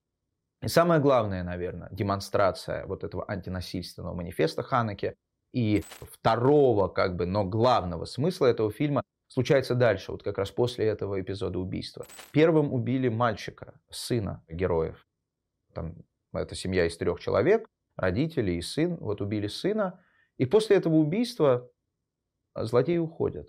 И 0.62 0.66
самое 0.66 1.00
главное, 1.00 1.44
наверное, 1.44 1.90
демонстрация 1.92 2.86
вот 2.86 3.04
этого 3.04 3.24
антинасильственного 3.30 4.14
манифеста 4.14 4.64
Ханеке 4.64 5.14
и 5.52 5.84
второго, 6.00 6.88
как 6.88 7.14
бы, 7.14 7.24
но 7.24 7.44
главного 7.44 8.04
смысла 8.04 8.46
этого 8.46 8.72
фильма 8.72 9.04
случается 9.34 9.74
дальше, 9.74 10.12
вот 10.12 10.22
как 10.22 10.38
раз 10.38 10.52
после 10.52 10.86
этого 10.86 11.20
эпизода 11.20 11.58
убийства. 11.58 12.06
Первым 12.30 12.72
убили 12.72 13.08
мальчика, 13.08 13.80
сына 13.90 14.44
героев. 14.48 15.08
Там, 15.74 15.96
это 16.32 16.54
семья 16.54 16.86
из 16.86 16.96
трех 16.96 17.18
человек, 17.18 17.68
родители 17.96 18.52
и 18.52 18.62
сын. 18.62 18.96
Вот 18.96 19.20
убили 19.20 19.48
сына. 19.48 20.00
И 20.36 20.46
после 20.46 20.76
этого 20.76 20.94
убийства 20.94 21.68
злодеи 22.54 22.98
уходят. 22.98 23.48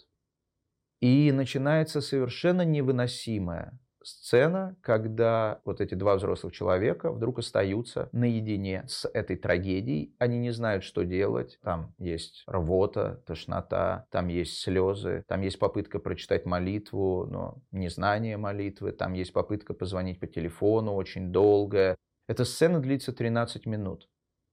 И 1.01 1.31
начинается 1.31 2.01
совершенно 2.01 2.63
невыносимое 2.63 3.77
сцена, 4.05 4.75
когда 4.81 5.59
вот 5.65 5.81
эти 5.81 5.95
два 5.95 6.15
взрослых 6.15 6.53
человека 6.53 7.11
вдруг 7.11 7.39
остаются 7.39 8.09
наедине 8.11 8.85
с 8.87 9.09
этой 9.09 9.35
трагедией. 9.35 10.15
Они 10.19 10.37
не 10.39 10.51
знают, 10.51 10.83
что 10.83 11.03
делать. 11.03 11.59
Там 11.63 11.93
есть 11.97 12.43
рвота, 12.47 13.21
тошнота, 13.25 14.05
там 14.11 14.27
есть 14.27 14.59
слезы, 14.59 15.23
там 15.27 15.41
есть 15.41 15.59
попытка 15.59 15.99
прочитать 15.99 16.45
молитву, 16.45 17.25
но 17.29 17.61
незнание 17.71 18.37
молитвы, 18.37 18.91
там 18.91 19.13
есть 19.13 19.33
попытка 19.33 19.73
позвонить 19.73 20.19
по 20.19 20.27
телефону 20.27 20.93
очень 20.93 21.31
долгая. 21.31 21.97
Эта 22.27 22.45
сцена 22.45 22.79
длится 22.79 23.13
13 23.13 23.65
минут. 23.65 24.07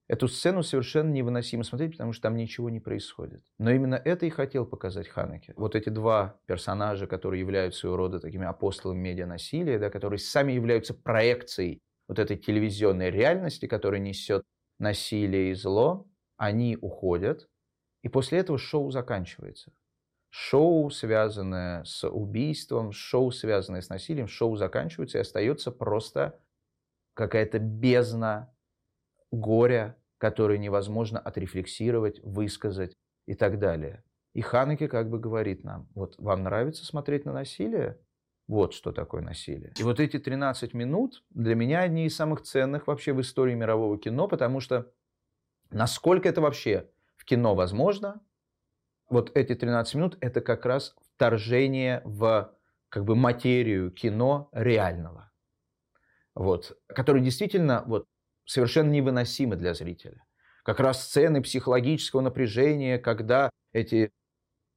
Эту 0.09 0.27
сцену 0.27 0.63
совершенно 0.63 1.09
невыносимо 1.11 1.63
смотреть, 1.63 1.93
потому 1.93 2.11
что 2.11 2.23
там 2.23 2.35
ничего 2.35 2.69
не 2.69 2.81
происходит. 2.81 3.41
Но 3.57 3.71
именно 3.71 3.95
это 3.95 4.25
и 4.25 4.29
хотел 4.29 4.65
показать 4.65 5.07
Ханеке. 5.07 5.53
Вот 5.55 5.75
эти 5.75 5.89
два 5.89 6.39
персонажа, 6.45 7.07
которые 7.07 7.39
являются 7.39 7.81
своего 7.81 7.97
рода 7.97 8.19
такими 8.19 8.45
апостолами 8.45 8.99
медианасилия, 8.99 9.79
да, 9.79 9.89
которые 9.89 10.19
сами 10.19 10.51
являются 10.51 10.93
проекцией 10.93 11.81
вот 12.09 12.19
этой 12.19 12.37
телевизионной 12.37 13.11
реальности, 13.11 13.65
которая 13.65 14.01
несет 14.01 14.43
насилие 14.77 15.51
и 15.51 15.53
зло, 15.53 16.05
они 16.35 16.77
уходят, 16.81 17.47
и 18.01 18.09
после 18.09 18.39
этого 18.39 18.57
шоу 18.57 18.91
заканчивается. 18.91 19.71
Шоу, 20.29 20.89
связанное 20.89 21.83
с 21.85 22.05
убийством, 22.07 22.91
шоу, 22.91 23.31
связанное 23.31 23.81
с 23.81 23.89
насилием, 23.89 24.27
шоу 24.27 24.57
заканчивается, 24.57 25.19
и 25.19 25.21
остается 25.21 25.71
просто 25.71 26.39
какая-то 27.13 27.59
бездна 27.59 28.52
горя, 29.33 29.97
которое 30.19 30.57
невозможно 30.57 31.19
отрефлексировать, 31.19 32.19
высказать 32.23 32.93
и 33.25 33.33
так 33.33 33.59
далее. 33.59 34.03
И 34.33 34.41
Ханеке 34.41 34.87
как 34.87 35.09
бы 35.09 35.19
говорит 35.19 35.63
нам, 35.63 35.89
вот 35.95 36.15
вам 36.17 36.43
нравится 36.43 36.85
смотреть 36.85 37.25
на 37.25 37.33
насилие? 37.33 37.99
Вот 38.47 38.73
что 38.73 38.91
такое 38.91 39.21
насилие. 39.21 39.73
И 39.77 39.83
вот 39.83 39.99
эти 39.99 40.19
13 40.19 40.73
минут 40.73 41.23
для 41.29 41.55
меня 41.55 41.81
одни 41.81 42.05
из 42.05 42.15
самых 42.15 42.41
ценных 42.41 42.87
вообще 42.87 43.13
в 43.13 43.21
истории 43.21 43.55
мирового 43.55 43.97
кино, 43.97 44.27
потому 44.27 44.59
что 44.59 44.91
насколько 45.71 46.29
это 46.29 46.41
вообще 46.41 46.89
в 47.15 47.25
кино 47.25 47.55
возможно, 47.55 48.21
вот 49.09 49.31
эти 49.35 49.55
13 49.55 49.95
минут 49.95 50.17
это 50.21 50.41
как 50.41 50.65
раз 50.65 50.95
вторжение 51.15 52.01
в 52.05 52.53
как 52.89 53.05
бы 53.05 53.15
материю 53.15 53.91
кино 53.91 54.49
реального. 54.51 55.31
Вот, 56.35 56.77
который 56.87 57.21
действительно 57.21 57.83
вот 57.87 58.05
совершенно 58.45 58.91
невыносимы 58.91 59.55
для 59.55 59.73
зрителя. 59.73 60.23
Как 60.63 60.79
раз 60.79 61.03
сцены 61.03 61.41
психологического 61.41 62.21
напряжения, 62.21 62.97
когда 62.97 63.49
эти 63.73 64.11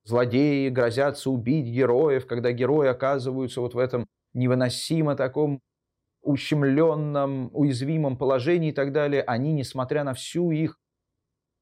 злодеи 0.05 0.69
грозятся 0.69 1.31
убить 1.31 1.67
героев, 1.67 2.27
когда 2.27 2.53
герои 2.53 2.89
оказываются 2.89 3.61
вот 3.61 3.75
в 3.75 3.79
этом 3.79 4.07
невыносимо 4.35 5.17
таком 5.17 5.61
ущемленном, 6.23 7.51
уязвимом 7.53 8.17
положении 8.17 8.71
и 8.71 8.75
так 8.75 8.93
далее, 8.93 9.23
они, 9.23 9.53
несмотря 9.53 10.03
на 10.05 10.15
всю 10.15 10.51
их 10.51 10.79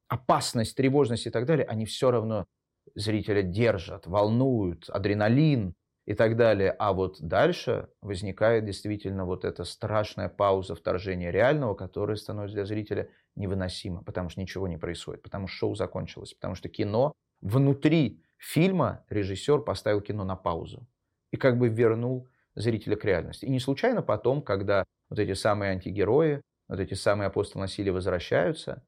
опасность, 0.09 0.77
тревожность 0.77 1.27
и 1.27 1.31
так 1.31 1.45
далее, 1.47 1.67
они 1.67 1.85
все 1.85 2.11
равно 2.11 2.47
зрителя 2.95 3.43
держат, 3.43 4.07
волнуют, 4.07 4.89
адреналин, 4.89 5.75
и 6.07 6.15
так 6.15 6.37
далее. 6.37 6.71
А 6.79 6.93
вот 6.93 7.21
дальше 7.21 7.89
возникает 8.03 8.65
действительно 8.65 9.25
вот 9.25 9.45
эта 9.45 9.65
страшная 9.65 10.29
пауза 10.29 10.75
вторжения 10.75 11.31
реального, 11.31 11.75
которая 11.75 12.17
становится 12.17 12.57
для 12.57 12.67
зрителя 12.67 13.09
невыносима, 13.37 14.03
потому 14.03 14.29
что 14.29 14.41
ничего 14.41 14.69
не 14.69 14.77
происходит, 14.77 15.23
потому 15.23 15.49
что 15.49 15.59
шоу 15.59 15.75
закончилось, 15.75 16.35
потому 16.35 16.55
что 16.55 16.69
кино 16.69 17.13
внутри 17.41 18.23
фильма 18.37 19.05
режиссер 19.09 19.61
поставил 19.61 20.01
кино 20.01 20.25
на 20.25 20.37
паузу 20.37 20.87
и 21.33 21.37
как 21.37 21.59
бы 21.59 21.69
вернул 21.69 22.29
зрителя 22.55 22.97
к 22.97 23.05
реальности. 23.05 23.47
И 23.47 23.51
не 23.51 23.59
случайно 23.59 24.03
потом, 24.03 24.43
когда 24.43 24.85
вот 25.09 25.19
эти 25.19 25.33
самые 25.33 25.73
антигерои, 25.73 26.43
вот 26.69 26.81
эти 26.81 26.95
самые 26.95 27.29
апостолы 27.29 27.63
насилия 27.63 27.93
возвращаются, 27.93 28.85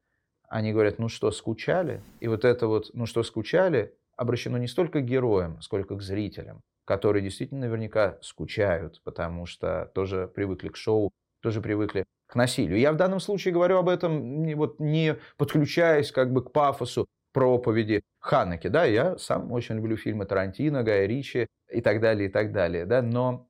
они 0.49 0.73
говорят, 0.73 0.99
ну 0.99 1.09
что, 1.09 1.31
скучали? 1.33 2.03
И 2.21 2.29
вот 2.29 2.45
это 2.45 2.69
вот, 2.69 2.91
ну 2.95 3.07
что, 3.07 3.23
скучали, 3.25 3.97
обращено 4.17 4.59
не 4.59 4.69
столько 4.69 5.01
к 5.01 5.05
героям, 5.05 5.61
сколько 5.61 5.97
к 5.97 6.03
зрителям 6.03 6.62
которые 6.87 7.22
действительно 7.22 7.61
наверняка 7.61 8.18
скучают, 8.22 9.03
потому 9.05 9.45
что 9.45 9.91
тоже 9.95 10.30
привыкли 10.34 10.68
к 10.68 10.76
шоу, 10.76 11.12
тоже 11.43 11.61
привыкли 11.61 12.07
к 12.26 12.34
насилию. 12.37 12.78
Я 12.78 12.93
в 12.93 12.97
данном 12.97 13.20
случае 13.20 13.53
говорю 13.53 13.76
об 13.76 13.89
этом, 13.89 14.43
не, 14.43 14.55
вот, 14.55 14.80
не 14.80 15.16
подключаясь 15.37 16.12
как 16.12 16.32
бы 16.32 16.45
к 16.45 16.53
пафосу 16.53 17.07
проповеди 17.32 18.03
Ханеке. 18.20 18.70
Да, 18.70 18.84
я 18.84 19.18
сам 19.18 19.53
очень 19.53 19.76
люблю 19.76 19.97
фильмы 19.97 20.24
Тарантино, 20.24 20.82
Гая 20.82 21.07
Ричи 21.07 21.49
и 21.70 21.80
так 21.80 22.01
далее, 22.01 22.28
и 22.28 22.32
так 22.32 22.53
далее. 22.53 22.87
Да, 22.87 23.03
но 23.03 23.49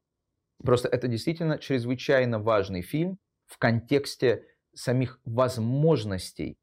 просто 0.64 0.88
это 0.88 1.08
действительно 1.08 1.58
чрезвычайно 1.58 2.38
важный 2.38 2.82
фильм 2.82 3.18
в 3.46 3.58
контексте 3.58 4.44
самих 4.74 5.20
возможностей 5.24 6.56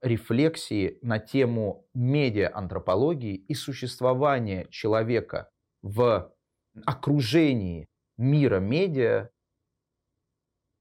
рефлексии 0.00 0.98
на 1.02 1.18
тему 1.18 1.88
медиа-антропологии 1.94 3.34
и 3.34 3.54
существования 3.54 4.66
человека 4.70 5.50
в 5.84 6.32
окружении 6.86 7.86
мира 8.16 8.58
медиа 8.58 9.28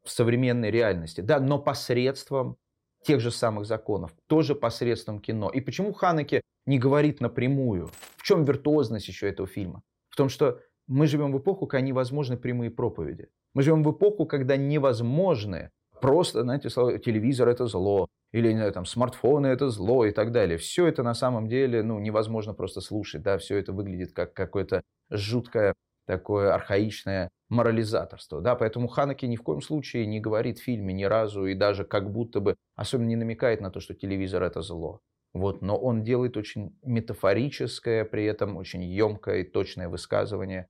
в 0.03 0.09
современной 0.09 0.71
реальности, 0.71 1.21
да, 1.21 1.39
но 1.39 1.59
посредством 1.59 2.57
тех 3.03 3.19
же 3.19 3.29
самых 3.29 3.65
законов, 3.65 4.15
тоже 4.27 4.55
посредством 4.55 5.19
кино. 5.19 5.49
И 5.49 5.59
почему 5.59 5.91
Ханеке 5.91 6.41
не 6.65 6.79
говорит 6.79 7.19
напрямую? 7.19 7.89
В 8.15 8.23
чем 8.23 8.45
виртуозность 8.45 9.09
еще 9.09 9.27
этого 9.27 9.47
фильма? 9.47 9.83
В 10.09 10.15
том, 10.15 10.29
что 10.29 10.61
мы 10.87 11.05
живем 11.07 11.33
в 11.33 11.37
эпоху, 11.37 11.67
когда 11.67 11.81
невозможны 11.81 12.37
прямые 12.37 12.71
проповеди. 12.71 13.27
Мы 13.53 13.61
живем 13.61 13.83
в 13.83 13.91
эпоху, 13.91 14.25
когда 14.25 14.55
невозможны 14.55 15.69
просто, 16.03 16.41
знаете, 16.41 16.67
телевизор 16.99 17.47
это 17.47 17.65
зло, 17.65 18.09
или, 18.33 18.49
не 18.49 18.57
знаю, 18.57 18.73
там, 18.73 18.85
смартфоны 18.85 19.47
это 19.47 19.69
зло 19.69 20.05
и 20.05 20.11
так 20.11 20.33
далее. 20.33 20.57
Все 20.57 20.85
это 20.85 21.01
на 21.01 21.13
самом 21.13 21.47
деле, 21.47 21.81
ну, 21.81 21.97
невозможно 21.97 22.53
просто 22.53 22.81
слушать, 22.81 23.21
да, 23.21 23.37
все 23.37 23.57
это 23.57 23.71
выглядит 23.71 24.11
как 24.11 24.33
какое-то 24.33 24.81
жуткое 25.09 25.73
такое 26.05 26.53
архаичное 26.53 27.29
морализаторство. 27.47 28.41
Да? 28.41 28.55
Поэтому 28.55 28.89
Ханаки 28.89 29.25
ни 29.27 29.37
в 29.37 29.43
коем 29.43 29.61
случае 29.61 30.05
не 30.05 30.19
говорит 30.19 30.59
в 30.59 30.63
фильме 30.63 30.93
ни 30.93 31.05
разу 31.05 31.45
и 31.45 31.53
даже 31.53 31.85
как 31.85 32.11
будто 32.11 32.41
бы 32.41 32.57
особенно 32.75 33.07
не 33.07 33.15
намекает 33.15 33.61
на 33.61 33.71
то, 33.71 33.79
что 33.79 33.93
телевизор 33.93 34.43
это 34.43 34.61
зло. 34.61 34.99
Вот, 35.33 35.61
но 35.61 35.77
он 35.77 36.03
делает 36.03 36.35
очень 36.35 36.77
метафорическое, 36.83 38.03
при 38.03 38.25
этом 38.25 38.57
очень 38.57 38.83
емкое 38.83 39.39
и 39.39 39.49
точное 39.49 39.87
высказывание 39.87 40.67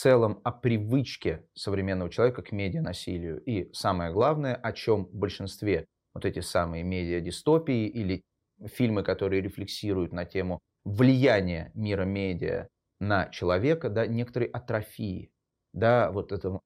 целом 0.00 0.40
о 0.44 0.50
привычке 0.50 1.46
современного 1.54 2.10
человека 2.10 2.42
к 2.42 2.52
медианасилию. 2.52 3.42
И 3.44 3.70
самое 3.74 4.10
главное, 4.12 4.54
о 4.54 4.72
чем 4.72 5.04
в 5.04 5.14
большинстве 5.14 5.84
вот 6.14 6.24
эти 6.24 6.40
самые 6.40 6.84
медиадистопии 6.84 7.86
или 7.86 8.22
фильмы, 8.64 9.02
которые 9.02 9.42
рефлексируют 9.42 10.12
на 10.12 10.24
тему 10.24 10.60
влияния 10.84 11.70
мира 11.74 12.04
медиа 12.04 12.68
на 12.98 13.28
человека, 13.28 13.90
да, 13.90 14.06
некоторой 14.06 14.48
атрофии, 14.48 15.30
да, 15.74 16.10
вот 16.10 16.32
этом 16.32 16.60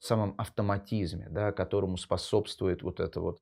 самом 0.00 0.34
автоматизме, 0.36 1.28
да, 1.30 1.52
которому 1.52 1.96
способствует 1.96 2.82
вот 2.82 2.98
эта 2.98 3.20
вот 3.20 3.38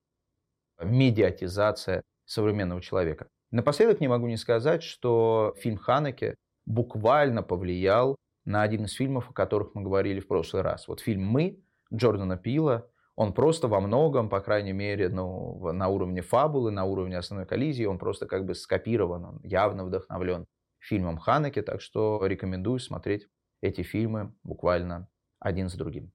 медиатизация 0.79 2.03
современного 2.27 2.83
человека. 2.83 3.29
Напоследок 3.51 4.01
не 4.01 4.09
могу 4.09 4.27
не 4.27 4.37
сказать, 4.37 4.83
что 4.83 5.55
фильм 5.59 5.79
Ханеке 5.79 6.35
буквально 6.67 7.43
повлиял 7.43 8.17
на 8.49 8.63
один 8.63 8.85
из 8.87 8.95
фильмов, 8.95 9.29
о 9.29 9.33
которых 9.35 9.75
мы 9.75 9.83
говорили 9.83 10.21
в 10.21 10.27
прошлый 10.27 10.63
раз. 10.63 10.89
Вот 10.89 11.01
фильм 11.01 11.23
«Мы» 11.23 11.63
Джордана 11.93 12.39
Пила, 12.39 12.87
он 13.15 13.35
просто 13.35 13.69
во 13.69 13.81
многом, 13.81 14.31
по 14.31 14.41
крайней 14.41 14.73
мере, 14.73 15.11
ну, 15.11 15.73
на 15.73 15.89
уровне 15.89 16.23
фабулы, 16.23 16.71
на 16.71 16.85
уровне 16.85 17.19
основной 17.19 17.47
коллизии, 17.47 17.85
он 17.85 17.99
просто 17.99 18.27
как 18.27 18.47
бы 18.47 18.55
скопирован, 18.55 19.25
он 19.25 19.41
явно 19.43 19.85
вдохновлен 19.85 20.47
фильмом 20.79 21.19
Ханеке, 21.19 21.63
так 21.63 21.83
что 21.83 22.25
рекомендую 22.25 22.79
смотреть 22.79 23.29
эти 23.61 23.83
фильмы 23.83 24.33
буквально 24.45 25.09
один 25.41 25.69
за 25.69 25.77
другим. 25.77 26.13